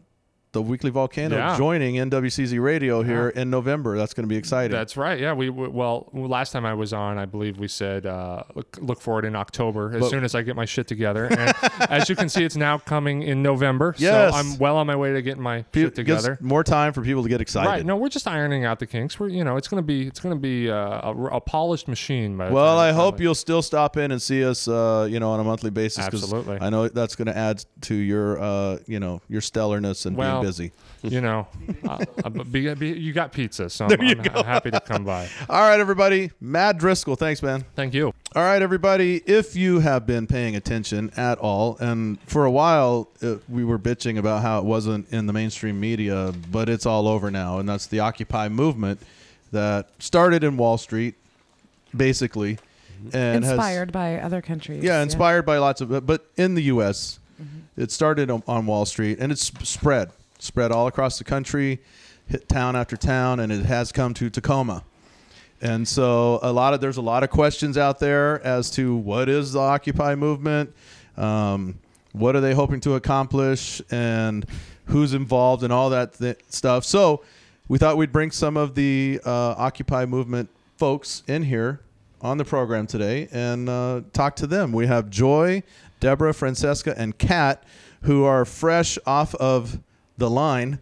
[0.53, 1.57] the Weekly Volcano Yeah.
[1.57, 3.97] joining NWCZ Radio here in November.
[3.97, 4.73] That's going to be exciting.
[4.77, 5.19] That's right.
[5.21, 8.77] Yeah, we we- well last time I was on, I believe we said uh, look,
[8.81, 11.27] look for it in October as But- soon as I get my shit together.
[11.27, 11.55] And
[11.91, 13.95] as you can see, it's now coming in November.
[13.99, 14.33] Yes.
[14.33, 16.37] So I'm well on my way to getting my Pe- shit together.
[16.41, 17.69] more time for people to get excited.
[17.69, 17.87] Right.
[17.87, 19.21] No, we're just ironing out the kinks.
[19.21, 22.37] We're you know it's gonna be it's gonna be uh, a, a polished machine.
[22.37, 25.31] By Well, I hope finally- you'll still stop in and see us, uh, you know,
[25.31, 26.05] on a monthly basis.
[26.07, 26.59] Absolutely.
[26.61, 30.40] I know that's going to add to your, uh, you know, your stellarness and Well,
[30.41, 30.73] being busy.
[31.03, 31.49] You know,
[31.89, 35.29] uh, uh, be, be, you got pizza, so I'm, I'm, I'm happy to come by.
[35.49, 36.31] All right, everybody.
[36.41, 37.17] Matt Driscoll.
[37.17, 37.65] Thanks, man.
[37.75, 38.13] Thank you.
[38.37, 39.17] All right, everybody.
[39.25, 43.79] If you have been paying attention at all, and for a while uh, we were
[43.79, 47.69] bitching about how it wasn't in the mainstream media, but it's all over now, and
[47.69, 49.01] that's the Occupy movement
[49.53, 51.15] that started in Wall Street,
[51.97, 52.59] basically,
[53.13, 54.85] and has- Inspired by other countries.
[54.85, 57.81] yeah, inspired by lots of, but in the U.S., Mm-hmm.
[57.81, 60.11] it started on, on Wall Street and it's spread,
[60.41, 61.81] spread all across the country,
[62.27, 64.85] hit town after town, and it has come to Tacoma.
[65.61, 69.29] And so a lot of there's a lot of questions out there as to what
[69.29, 70.75] is the Occupy movement,
[71.17, 71.79] um,
[72.13, 74.47] what are they hoping to accomplish, and
[74.87, 76.85] who's involved and all that th- stuff.
[76.85, 77.23] So
[77.69, 81.81] we thought we'd bring some of the uh, Occupy movement folks in here
[82.23, 84.73] on the program today and uh, talk to them.
[84.73, 85.63] We have Joy,
[86.01, 87.63] Deborah, Francesca, and Kat,
[88.03, 89.79] who are fresh off of
[90.21, 90.79] the line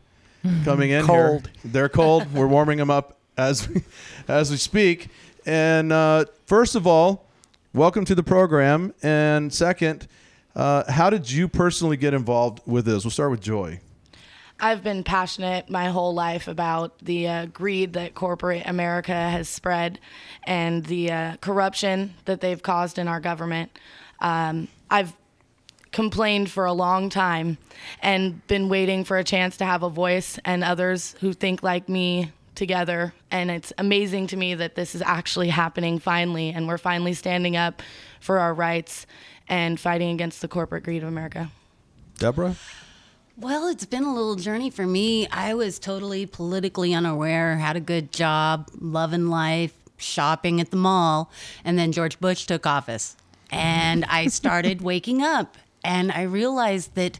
[0.65, 1.47] coming in Cold.
[1.47, 1.73] here.
[1.73, 2.33] They're cold.
[2.35, 3.83] We're warming them up as we,
[4.27, 5.09] as we speak.
[5.47, 7.27] And uh, first of all,
[7.73, 8.93] welcome to the program.
[9.03, 10.07] And second,
[10.55, 13.05] uh, how did you personally get involved with this?
[13.05, 13.81] We'll start with Joy.
[14.61, 20.01] I've been passionate my whole life about the uh, greed that corporate America has spread
[20.43, 23.71] and the uh, corruption that they've caused in our government.
[24.19, 25.13] Um, I've
[25.93, 27.59] complained for a long time
[28.03, 31.89] and been waiting for a chance to have a voice and others who think like
[31.89, 33.15] me together.
[33.31, 37.57] And it's amazing to me that this is actually happening finally, and we're finally standing
[37.57, 37.83] up
[38.21, 39.07] for our rights
[39.49, 41.51] and fighting against the corporate greed of America.
[42.19, 42.57] Deborah?
[43.37, 45.29] Well, it's been a little journey for me.
[45.29, 51.31] I was totally politically unaware, had a good job, loving life, shopping at the mall,
[51.65, 53.17] and then George Bush took office.
[53.51, 57.19] And I started waking up and I realized that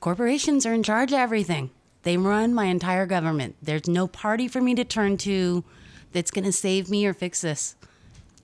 [0.00, 1.70] corporations are in charge of everything.
[2.02, 3.56] They run my entire government.
[3.62, 5.64] There's no party for me to turn to
[6.12, 7.76] that's going to save me or fix this.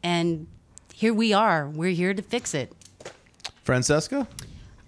[0.02, 0.46] And
[0.92, 1.68] here we are.
[1.68, 2.72] We're here to fix it.
[3.62, 4.26] Francesca?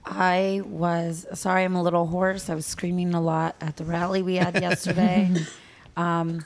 [0.04, 2.50] I was sorry, I'm a little hoarse.
[2.50, 5.30] I was screaming a lot at the rally we had yesterday.
[5.96, 6.44] um,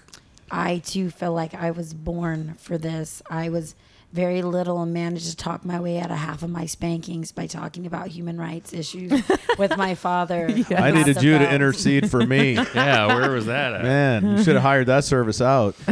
[0.50, 3.22] I too feel like I was born for this.
[3.30, 3.74] I was
[4.16, 7.46] very little and managed to talk my way out of half of my spankings by
[7.46, 9.12] talking about human rights issues
[9.58, 10.46] with my father.
[10.70, 12.58] I needed you to intercede for me.
[12.74, 13.82] Yeah, where was that at?
[13.82, 15.76] Man, you should have hired that service out.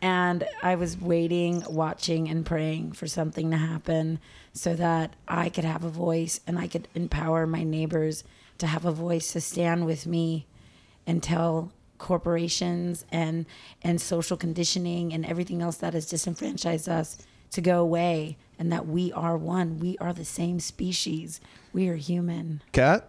[0.00, 4.18] and I was waiting, watching, and praying for something to happen
[4.52, 8.24] so that I could have a voice and I could empower my neighbors
[8.58, 10.46] to have a voice to stand with me
[11.06, 13.46] and tell corporations and
[13.82, 17.18] and social conditioning and everything else that has disenfranchised us
[17.50, 21.40] to go away and that we are one we are the same species
[21.72, 23.08] we are human Cat?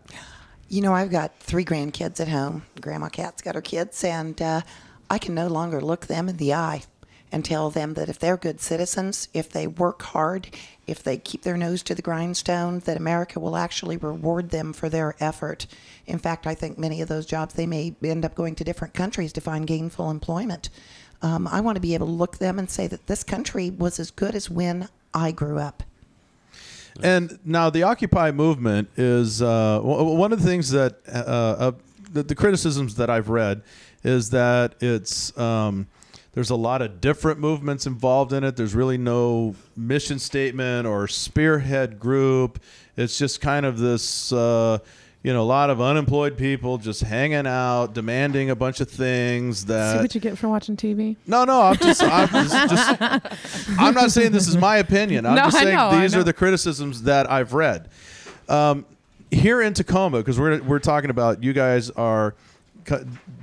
[0.67, 2.61] You know, I've got three grandkids at home.
[2.79, 4.61] Grandma Cat's got her kids, and uh,
[5.09, 6.83] I can no longer look them in the eye
[7.31, 10.49] and tell them that if they're good citizens, if they work hard,
[10.87, 14.89] if they keep their nose to the grindstone, that America will actually reward them for
[14.89, 15.67] their effort.
[16.07, 18.93] In fact, I think many of those jobs they may end up going to different
[18.93, 20.69] countries to find gainful employment.
[21.21, 23.99] Um, I want to be able to look them and say that this country was
[23.99, 25.83] as good as when I grew up.
[27.01, 31.71] And now the Occupy movement is uh, one of the things that uh, uh,
[32.11, 33.61] the, the criticisms that I've read
[34.03, 35.87] is that it's um,
[36.39, 38.55] there's a lot of different movements involved in it.
[38.55, 42.61] There's really no mission statement or spearhead group.
[42.95, 44.31] It's just kind of this.
[44.31, 44.77] Uh,
[45.21, 49.65] you know, a lot of unemployed people just hanging out, demanding a bunch of things
[49.65, 49.97] that.
[49.97, 51.17] See what you get for watching TV.
[51.27, 55.25] no, no, I'm just, I'm just, just- I'm not saying this is my opinion.
[55.25, 57.89] I'm No, just saying know, these are the criticisms that I've read.
[58.47, 58.85] Um,
[59.29, 62.33] here in Tacoma, because we're we're talking about you guys are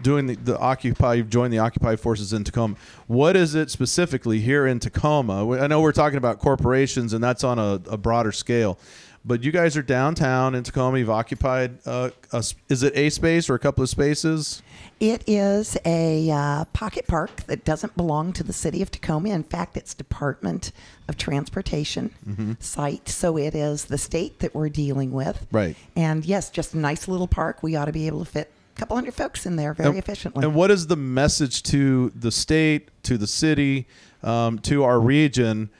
[0.02, 1.14] doing the, the Occupy.
[1.14, 2.76] You've joined the Occupy forces in Tacoma.
[3.06, 5.58] What is it specifically here in Tacoma?
[5.58, 8.78] I know we're talking about corporations, and that's on a, a broader scale.
[9.24, 10.98] But you guys are downtown in Tacoma.
[10.98, 11.78] You've occupied.
[11.84, 14.62] Uh, a is it a space or a couple of spaces?
[15.00, 19.30] It is a uh, pocket park that doesn't belong to the city of Tacoma.
[19.30, 20.70] In fact, it's Department
[21.08, 22.62] of Transportation Mhm.
[22.62, 25.44] site, so it is the state that we're dealing with.
[25.50, 25.76] Right.
[25.96, 27.64] And yes, just a nice little park.
[27.64, 30.44] We ought to be able to fit couple hundred folks in there very and, efficiently.
[30.44, 33.86] And what is the message to the state, to the city,
[34.22, 35.70] um, to our region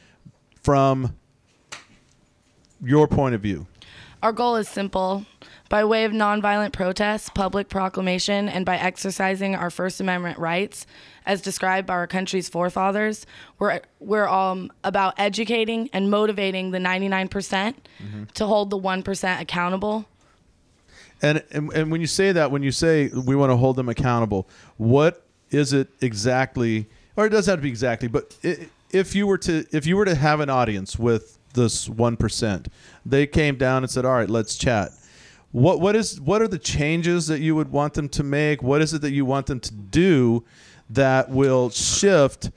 [0.63, 1.15] from
[2.83, 3.67] your point of view?
[4.23, 5.27] Our goal is simple.
[5.69, 10.87] By way of nonviolent protest, public proclamation, and by exercising our First Amendment rights,
[11.27, 13.27] as described by our country's forefathers,
[13.59, 17.75] we're, we're um, about educating and motivating the 99%
[18.35, 20.07] to hold the 1% accountable.
[21.23, 23.89] And, and and when you say that, when you say we want to hold them
[23.89, 26.87] accountable, what is it exactly?
[27.17, 29.97] Or it doesn't have to be exactly, but i if you were to if you
[29.97, 32.69] were to have an audience with this one percent,
[33.05, 34.93] they came down and said, "All right, let's chat."
[35.53, 38.63] What what is what are the changes that you would want them to make?
[38.63, 40.45] What is it that you want them to do
[40.91, 42.51] that will shift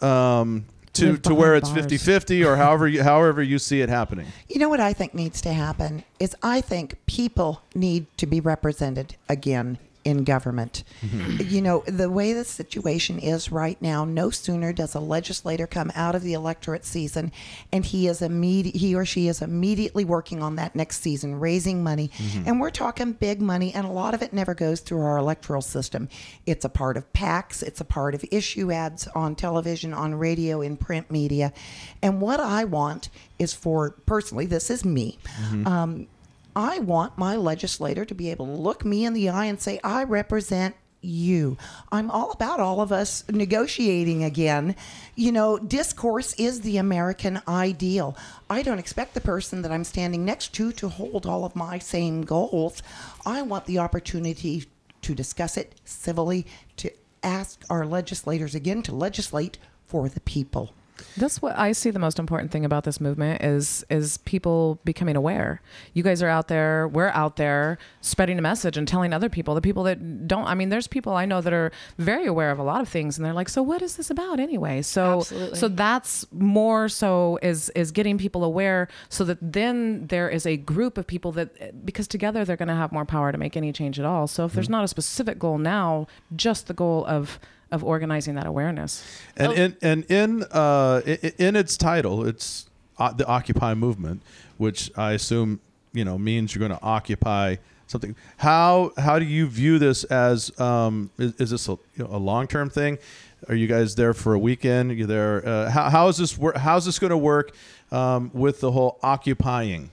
[0.00, 0.66] um,
[0.96, 1.86] to to where it's bars.
[1.86, 4.26] 50-50 or however you, however you see it happening?
[4.48, 8.40] You know what I think needs to happen is I think people need to be
[8.40, 10.84] represented again in government.
[11.02, 15.90] You know, the way the situation is right now, no sooner does a legislator come
[15.96, 17.32] out of the electorate season
[17.72, 21.82] and he is immediate he or she is immediately working on that next season, raising
[21.82, 22.10] money.
[22.16, 22.46] Mhm.
[22.46, 25.62] And we're talking big money and a lot of it never goes through our electoral
[25.62, 26.08] system.
[26.46, 30.60] It's a part of PACs, it's a part of issue ads on television, on radio,
[30.60, 31.52] in print media.
[32.00, 33.08] And what I want
[33.40, 35.18] is for personally, this is me.
[35.50, 35.66] Mhm.
[35.66, 36.06] Um,
[36.56, 39.78] I want my legislator to be able to look me in the eye and say,
[39.84, 41.58] I represent you.
[41.92, 44.74] I'm all about all of us negotiating again.
[45.14, 48.16] You know, discourse is the American ideal.
[48.48, 51.78] I don't expect the person that I'm standing next to to hold all of my
[51.78, 52.82] same goals.
[53.26, 54.64] I want the opportunity
[55.02, 56.46] to discuss it civilly,
[56.78, 56.90] to
[57.22, 60.72] ask our legislators again to legislate for the people.
[61.16, 65.16] That's what I see the most important thing about this movement is is people becoming
[65.16, 65.60] aware.
[65.94, 69.54] You guys are out there, we're out there spreading a message and telling other people,
[69.54, 72.58] the people that don't I mean there's people I know that are very aware of
[72.58, 75.58] a lot of things and they're like, "So what is this about anyway?" So Absolutely.
[75.58, 80.56] so that's more so is is getting people aware so that then there is a
[80.56, 83.72] group of people that because together they're going to have more power to make any
[83.72, 84.26] change at all.
[84.26, 84.72] So if there's mm-hmm.
[84.72, 87.38] not a specific goal now, just the goal of
[87.70, 89.04] of organizing that awareness.
[89.36, 91.00] And in and in uh,
[91.38, 92.66] in its title, it's
[92.98, 94.22] uh, the Occupy movement,
[94.56, 95.60] which I assume
[95.92, 97.56] you know means you're going to occupy
[97.86, 98.16] something.
[98.38, 100.58] How how do you view this as?
[100.60, 102.98] Um, is, is this a, you know, a long term thing?
[103.48, 104.96] Are you guys there for a weekend?
[104.96, 105.46] You there?
[105.46, 106.56] Uh, how how is this work?
[106.56, 107.54] How's this going to work
[107.90, 109.90] um, with the whole occupying?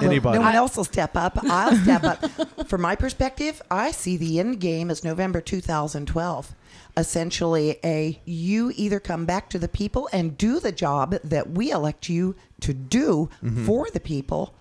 [0.00, 0.38] Anybody?
[0.38, 1.38] No one else will step up.
[1.44, 2.24] I'll step up.
[2.68, 6.54] From my perspective, I see the end game as November 2012.
[6.96, 11.70] Essentially, a you either come back to the people and do the job that we
[11.70, 13.66] elect you to do Mhm.
[13.66, 14.54] for the people,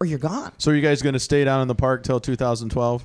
[0.00, 0.52] or you're gone.
[0.58, 3.04] So are you guys going to stay down in the park till 2012?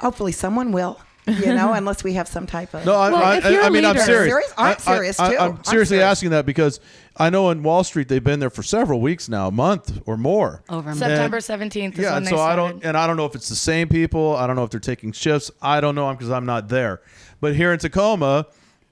[0.00, 1.00] Hopefully, someone will.
[1.44, 3.98] You know, unless we have some type of No, I, I, I, I mean I'm
[3.98, 4.34] serious.
[4.56, 5.38] I'm I- I- serious I, too.
[5.38, 6.10] I'm I'm seriously serious.
[6.10, 6.78] asking that because
[7.16, 10.16] I know in Wall Street they've been there for several weeks now, a month or
[10.16, 10.62] more.
[10.68, 13.24] Over And- September 17th yeah, when and they so I don't, and I don't know
[13.26, 14.36] if it's the same people.
[14.36, 15.50] I don't know if they're taking shifts.
[15.60, 17.00] I don't know because I'm not there.
[17.40, 18.46] But here in Tacoma,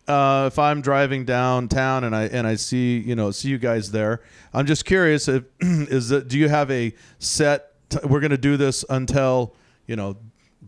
[0.08, 3.90] uh, if I'm driving downtown and I and I see you know see you guys
[3.92, 4.22] there,
[4.52, 7.70] I'm just curious if is that do you have a set?
[7.90, 9.54] T- we're going to do this until
[9.86, 10.16] you know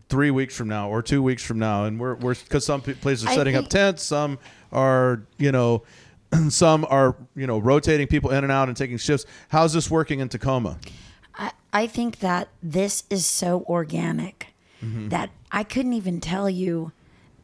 [0.09, 3.25] three weeks from now or two weeks from now, and we're we're because some places
[3.25, 4.39] are I setting up tents, some
[4.71, 5.83] are you know.
[6.49, 9.25] Some are, you know, rotating people in and out and taking shifts.
[9.47, 10.77] How's this working in Tacoma?
[11.35, 14.47] I, I think that this is so organic
[14.83, 15.09] Mhm.
[15.09, 16.91] that I couldn't even tell you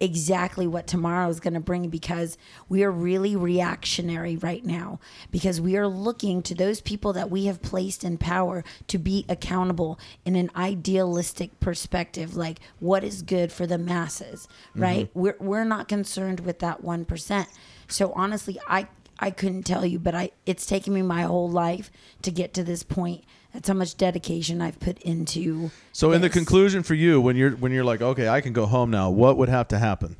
[0.04, 2.38] exactly what tomorrow is going to bring because
[2.68, 4.99] we are really reactionary right now.
[5.32, 9.26] Because we are looking to those people that we have placed in power to be
[9.30, 15.06] accountable in an idealistic perspective like what is good for the masses right?
[15.08, 15.10] Mhm.
[15.14, 17.47] we're, we're not concerned with that 1%
[17.88, 18.88] so honestly i
[19.20, 21.89] i couldn't tell you but i it's taken me my whole life
[22.22, 23.24] to get to this point
[23.54, 26.36] that's how much dedication i've put into So in the this.
[26.36, 29.38] conclusion for you, when you're when you're like, okay, I can go home now, what
[29.38, 30.18] would have to happen?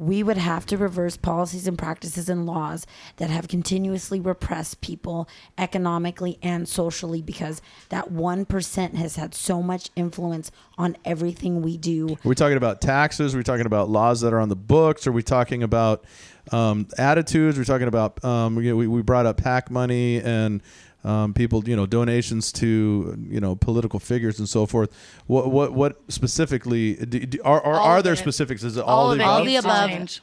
[0.00, 2.86] we would have to reverse policies and practices and laws
[3.16, 5.28] that have continuously repressed people
[5.58, 12.10] economically and socially because that 1% has had so much influence on everything we do.
[12.10, 13.34] Are we talking about taxes?
[13.34, 15.04] Are we talking about laws that are on the books?
[15.08, 16.04] Are we talking about
[16.52, 17.58] um, attitudes?
[17.58, 20.62] Are we talking about um, we, we brought up PAC money and
[21.08, 24.90] um, people, you know, donations to you know political figures and so forth.
[25.26, 28.18] What what what specifically do, do, are are, are there it.
[28.18, 28.62] specifics?
[28.62, 29.46] Is it All all, of the it above?
[29.46, 30.22] needs to change.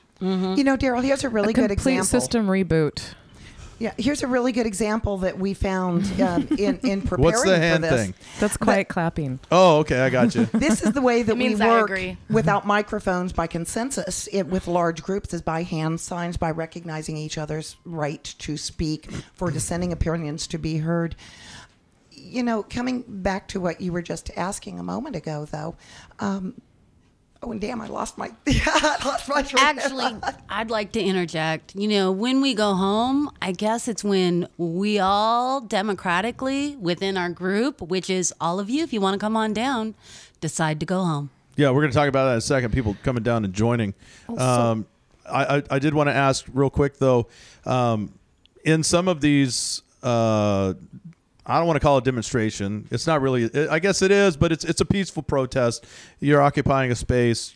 [0.58, 3.16] You know, Daryl, here's a really a good complete system reboot.
[3.78, 7.60] Yeah, here's a really good example that we found um, in in preparing What's the
[7.60, 8.06] hand for this.
[8.06, 8.14] thing?
[8.40, 9.40] That's quiet clapping.
[9.52, 10.46] Oh, okay, I got you.
[10.54, 12.18] This is the way that we means I work agree.
[12.30, 17.38] without microphones by consensus it, with large groups is by hand signs by recognizing each
[17.38, 21.16] other's right to speak for dissenting opinions to be heard.
[22.12, 25.76] You know, coming back to what you were just asking a moment ago, though.
[26.20, 26.56] Um,
[27.46, 30.16] oh, and damn, I lost my, I lost my train Actually.
[30.50, 31.76] I'd like to interject.
[31.76, 37.30] You know, when we go home, I guess it's when we all democratically within our
[37.30, 39.96] group, which is all of you, if you want to come on down,
[40.42, 41.30] decide to go home.
[41.56, 42.74] Yeah, we're going to talk about that in a second.
[42.74, 43.94] People coming down and joining.
[44.28, 44.86] Also- Um,
[45.28, 47.28] I, I, I did want to ask real quick though.
[47.66, 48.14] Um,
[48.64, 50.74] in some of these, uh,
[51.46, 52.88] I don't want to call it a demonstration.
[52.92, 53.50] It's not really.
[53.70, 55.86] I guess it is, but it's it's a peaceful protest.
[56.20, 57.54] You're occupying a space.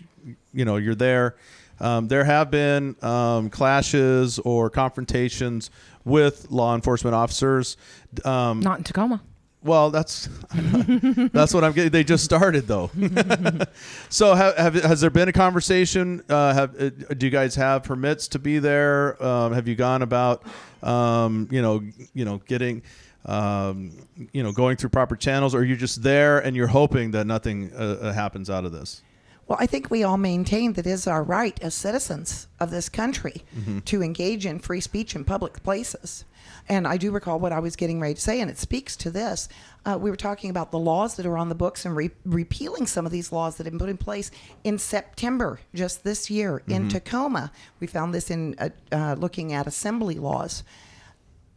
[0.54, 1.36] You know, you're there.
[1.80, 5.72] Um, there have been um, clashes or confrontations
[6.06, 7.78] with law enforcement officers.
[8.26, 9.22] Um, Not in Tacoma.
[9.64, 11.92] well, that's that's what I'm getting.
[11.92, 12.92] They just started though.
[14.10, 16.22] so, have, have has there been a conversation?
[16.30, 19.22] Uh, have uh, do you guys have permits to be there?
[19.24, 20.44] Um, have you gone about,
[20.84, 21.82] um, you know,
[22.14, 22.82] you know, getting,
[23.26, 23.92] um,
[24.34, 27.72] you know, going through proper channels, or you're just there and you're hoping that nothing
[27.74, 29.02] uh, uh, happens out of this?
[29.48, 32.88] Well, I think we all maintain that it is our right as citizens of this
[32.88, 33.84] country Mhm.
[33.86, 36.24] to engage in free speech in public places.
[36.68, 39.10] And I do recall what I was getting ready to say, and it speaks to
[39.10, 39.50] this.
[39.88, 42.86] Uh, we were talking about the laws that are on the books and re- repealing
[42.86, 44.30] some of these laws that have been put in place
[44.64, 46.92] in September, just this year, in Mhm.
[46.92, 47.52] Tacoma.
[47.80, 50.64] We found this in uh, uh, looking at assembly laws.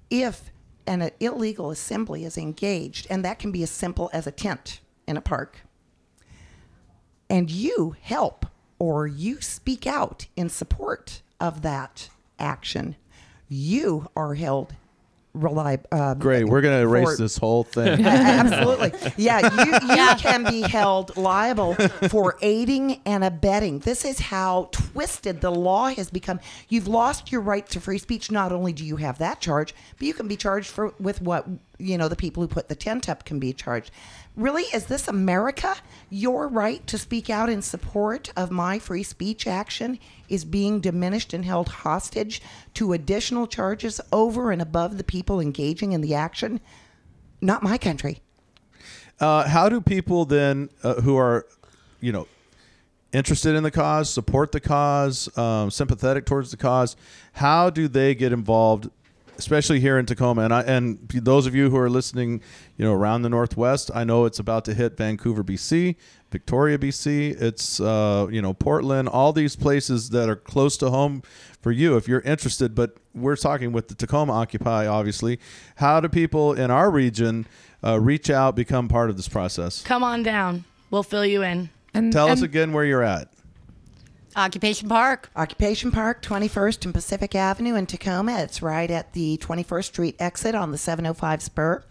[0.09, 0.51] If
[0.87, 5.16] an illegal assembly is engaged, and that can be as simple as a tent in
[5.16, 5.61] a park,
[7.28, 8.47] and you help
[8.78, 12.09] or you speak out in support of that
[12.39, 12.97] action,
[13.49, 14.74] you are held
[15.35, 15.87] reliable.
[15.93, 18.05] Um, Great, we're gonna erase for- this whole thing.
[18.07, 18.93] Absolutely.
[19.16, 21.74] Yeah, you, you can be held liable
[22.09, 23.80] for aiding and abetting.
[23.80, 26.41] This is how twisted the law has become.
[26.68, 28.30] You've lost your right to free speech.
[28.30, 31.47] Not only do you have that charge, but you can be charged for with what
[31.78, 33.91] you know the people who put the tent up can be charged.
[34.35, 35.76] Really, is this America?
[36.09, 41.35] Your right to speak out in support of my free speech action is being diminished
[41.35, 42.41] and held hostage
[42.74, 46.61] to additional charges over and above the people engaging in the action?
[47.43, 48.20] Not my country.
[49.20, 51.47] Uh, how do people then uh, who are,
[52.01, 52.26] you know,
[53.12, 56.97] interested in the cause, support the cause, um, sympathetic towards the cause,
[57.35, 58.89] how do they get involved?
[59.43, 62.40] Especially here in Tacoma, and I and those of you who are listening,
[62.76, 65.97] you know, around the Northwest, I know it's about to hit Vancouver, BC,
[66.30, 67.43] Victoria, BC.
[67.43, 71.24] It's uh, you know Portland, all these places that are close to home
[71.61, 72.76] for you if you're interested.
[72.76, 75.40] But we're talking with the Tacoma Occupy, obviously.
[75.76, 77.47] How do people in our region
[77.82, 79.82] uh, reach out, become part of this process?
[79.82, 80.64] Come on down.
[80.93, 81.70] We'll fill you in.
[81.95, 83.32] And, Tell us again where you're at.
[84.37, 85.30] Occupation Park.
[85.37, 88.39] Occupation Park, 21st and Pacific Avenue in Tacoma.
[88.41, 91.85] It's right at the 21st Street exit on the 705 spur.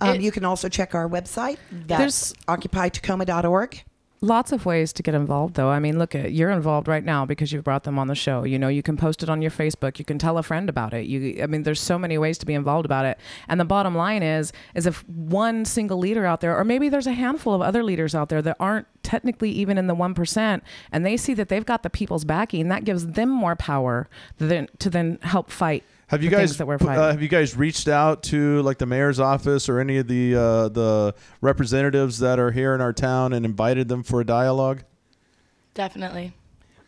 [0.00, 1.58] Um, you can also check our website.
[1.70, 3.82] That's occupytacoma.org.
[4.22, 5.70] Lots of ways to get involved, though.
[5.70, 8.44] I mean, look at you're involved right now because you've brought them on the show.
[8.44, 9.98] You know, you can post it on your Facebook.
[9.98, 11.06] You can tell a friend about it.
[11.06, 13.18] You, I mean, there's so many ways to be involved about it.
[13.48, 17.06] And the bottom line is, is if one single leader out there, or maybe there's
[17.06, 20.62] a handful of other leaders out there that aren't technically even in the one percent,
[20.92, 24.08] and they see that they've got the people's backing, that gives them more power
[24.38, 25.82] than to then help fight.
[26.08, 27.00] Have you guys that we're fighting?
[27.02, 30.34] uh, have you guys reached out to like the mayor's office or any of the
[30.34, 34.82] uh, the representatives that are here in our town and invited them for a dialogue?
[35.74, 36.32] Definitely.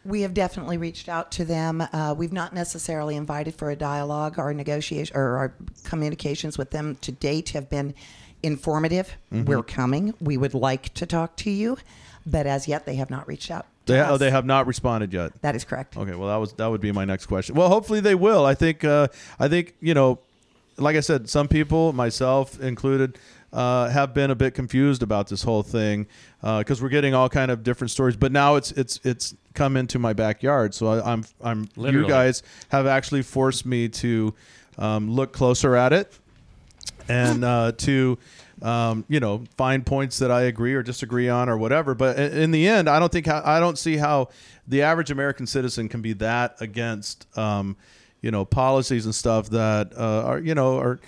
[0.04, 1.80] We have definitely reached out to them.
[1.80, 4.38] Uh, we've not necessarily invited for a dialogue.
[4.38, 5.54] Our negotiation or our
[5.84, 7.94] communications with them to date have been
[8.42, 9.16] informative.
[9.32, 9.44] Mhm.
[9.46, 10.14] We're coming.
[10.20, 11.78] We would like to talk to you,
[12.26, 13.66] but as yet they have not reached out.
[13.86, 14.20] to They oh, us.
[14.20, 15.40] they have not responded yet.
[15.42, 15.96] That is correct.
[15.96, 17.54] Okay, well that was that would be my next question.
[17.54, 18.44] Well, hopefully they will.
[18.44, 19.08] I think uh,
[19.38, 20.18] I think you know,
[20.76, 23.18] like I said, some people, myself included,
[23.52, 26.06] uh, have been a bit confused about this whole thing
[26.40, 28.16] because we're getting all kind of different stories.
[28.16, 32.42] But now it's it's it's come into my backyard, so I, I'm I'm you guys
[32.70, 34.34] have actually forced me to
[34.78, 36.12] um, look closer at it
[37.08, 38.18] and uh, to
[38.62, 41.94] um, you know find points that I agree or disagree on or whatever.
[41.94, 44.28] But in the end, I don't think I don't see how
[44.66, 47.76] the average American citizen can be that against um,
[48.20, 51.00] you know policies and stuff that uh, are you know are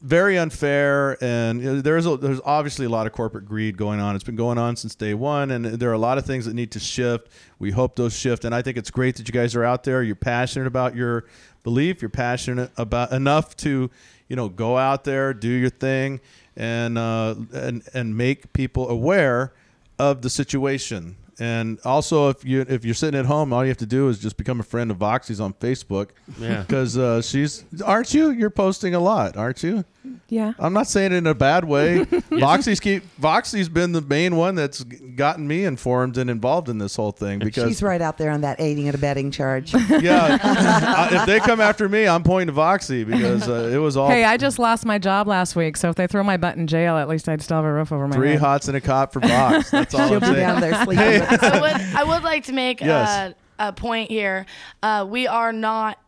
[0.00, 4.16] very unfair and there's a, there's obviously a lot of corporate greed going on.
[4.16, 6.54] It's been going on since day one, and there are a lot of things that
[6.54, 7.28] need to shift.
[7.58, 10.02] We hope those shift, and I think it's great that you guys are out there.
[10.02, 11.26] You're passionate about your
[11.62, 12.02] belief.
[12.02, 13.90] You're passionate about enough to
[14.28, 16.20] you know go out there, do your thing,
[16.56, 19.52] and uh, and and make people aware
[19.98, 21.16] of the situation.
[21.38, 24.18] And also, if you if you're sitting at home, all you have to do is
[24.18, 26.10] just become a friend of Voxy's on Facebook.
[26.38, 26.60] Yeah.
[26.66, 28.30] because uh, she's aren't you?
[28.30, 29.84] You're posting a lot, aren't you?
[30.28, 30.54] Yeah.
[30.58, 31.98] I'm not saying it in a bad way.
[32.30, 36.96] Voxy's keep Voxy's been the main one that's gotten me informed and involved in this
[36.96, 39.72] whole thing because She's right out there on that aiding and abetting charge.
[40.00, 43.96] yeah, uh, if they come after me, I'm pointing to Voxy because uh, it was
[43.96, 46.56] all Hey, I just lost my job last week, so if they throw my butt
[46.56, 48.40] in jail, at least I'd still have a roof over my three head.
[48.40, 49.70] hots and a cop for Vox.
[49.72, 50.38] That's all She'll I'm be saying.
[50.38, 51.20] down there sleeping Hey.
[51.20, 53.08] I would I would like to make Yes.
[53.08, 53.32] uh,
[53.68, 54.46] a point here.
[54.82, 55.98] Uh, we are not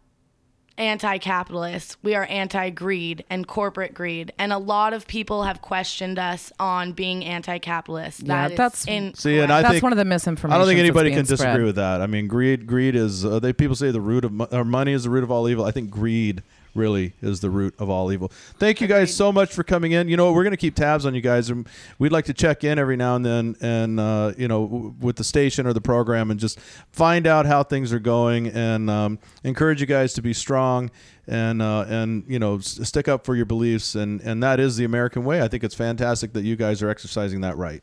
[0.78, 1.96] anti-capitalist.
[2.02, 6.92] We are anti-greed and corporate greed, and a lot of people have questioned us on
[6.92, 8.22] being anti-capitalist.
[8.22, 10.54] Yeah, That is in See, and I That's think one of the misinformation.
[10.54, 11.62] I don't think anybody being can disagree spread.
[11.64, 12.00] with that.
[12.00, 14.92] I mean, greed greed is uh, they people say the root of mo- or money
[14.92, 15.64] is the root of all evil.
[15.64, 16.42] I think greed
[16.74, 18.28] really is the root of all evil.
[18.58, 20.08] Thank you guys so much for coming in.
[20.08, 21.68] You know, we're going to keep tabs on you guys and
[21.98, 25.16] we'd like to check in every now and then and uh, you know, w- with
[25.16, 26.58] the station or the program and just
[26.90, 30.90] find out how things are going and um, encourage you guys to be strong
[31.26, 34.76] and uh, and you know, s- stick up for your beliefs and and that is
[34.76, 35.42] the American way.
[35.42, 37.82] I think it's fantastic that you guys are exercising that right.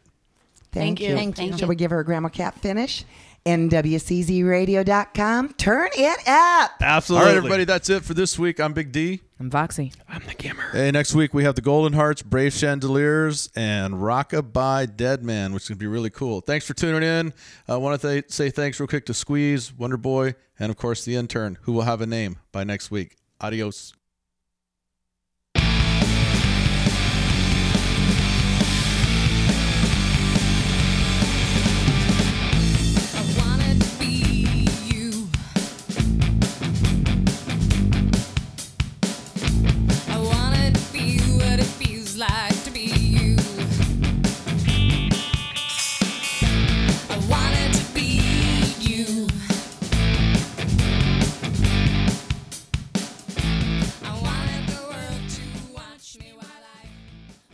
[0.73, 1.15] Thank, Thank you.
[1.15, 1.57] Thank you.
[1.57, 3.03] Shall we give her a Grandma Cat finish?
[3.45, 5.53] NWCZRadio.com.
[5.53, 6.71] Turn it up.
[6.81, 7.25] Absolutely.
[7.25, 8.59] All right, everybody, that's it for this week.
[8.59, 9.21] I'm Big D.
[9.39, 9.91] I'm Voxy.
[10.07, 10.69] I'm the Gimmer.
[10.71, 15.63] Hey, next week we have the Golden Hearts, Brave Chandeliers, and Rockabye Dead Man, which
[15.63, 16.41] is going to be really cool.
[16.41, 17.33] Thanks for tuning in.
[17.67, 21.03] I want to th- say thanks real quick to Squeeze, Wonder Boy, and of course
[21.03, 23.15] the intern, who will have a name by next week.
[23.39, 23.93] Adios.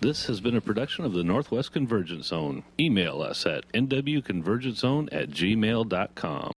[0.07, 2.63] This has been a production of the Northwest Convergence Zone.
[2.79, 6.53] Email us at nwconvergencezone at gmail.com.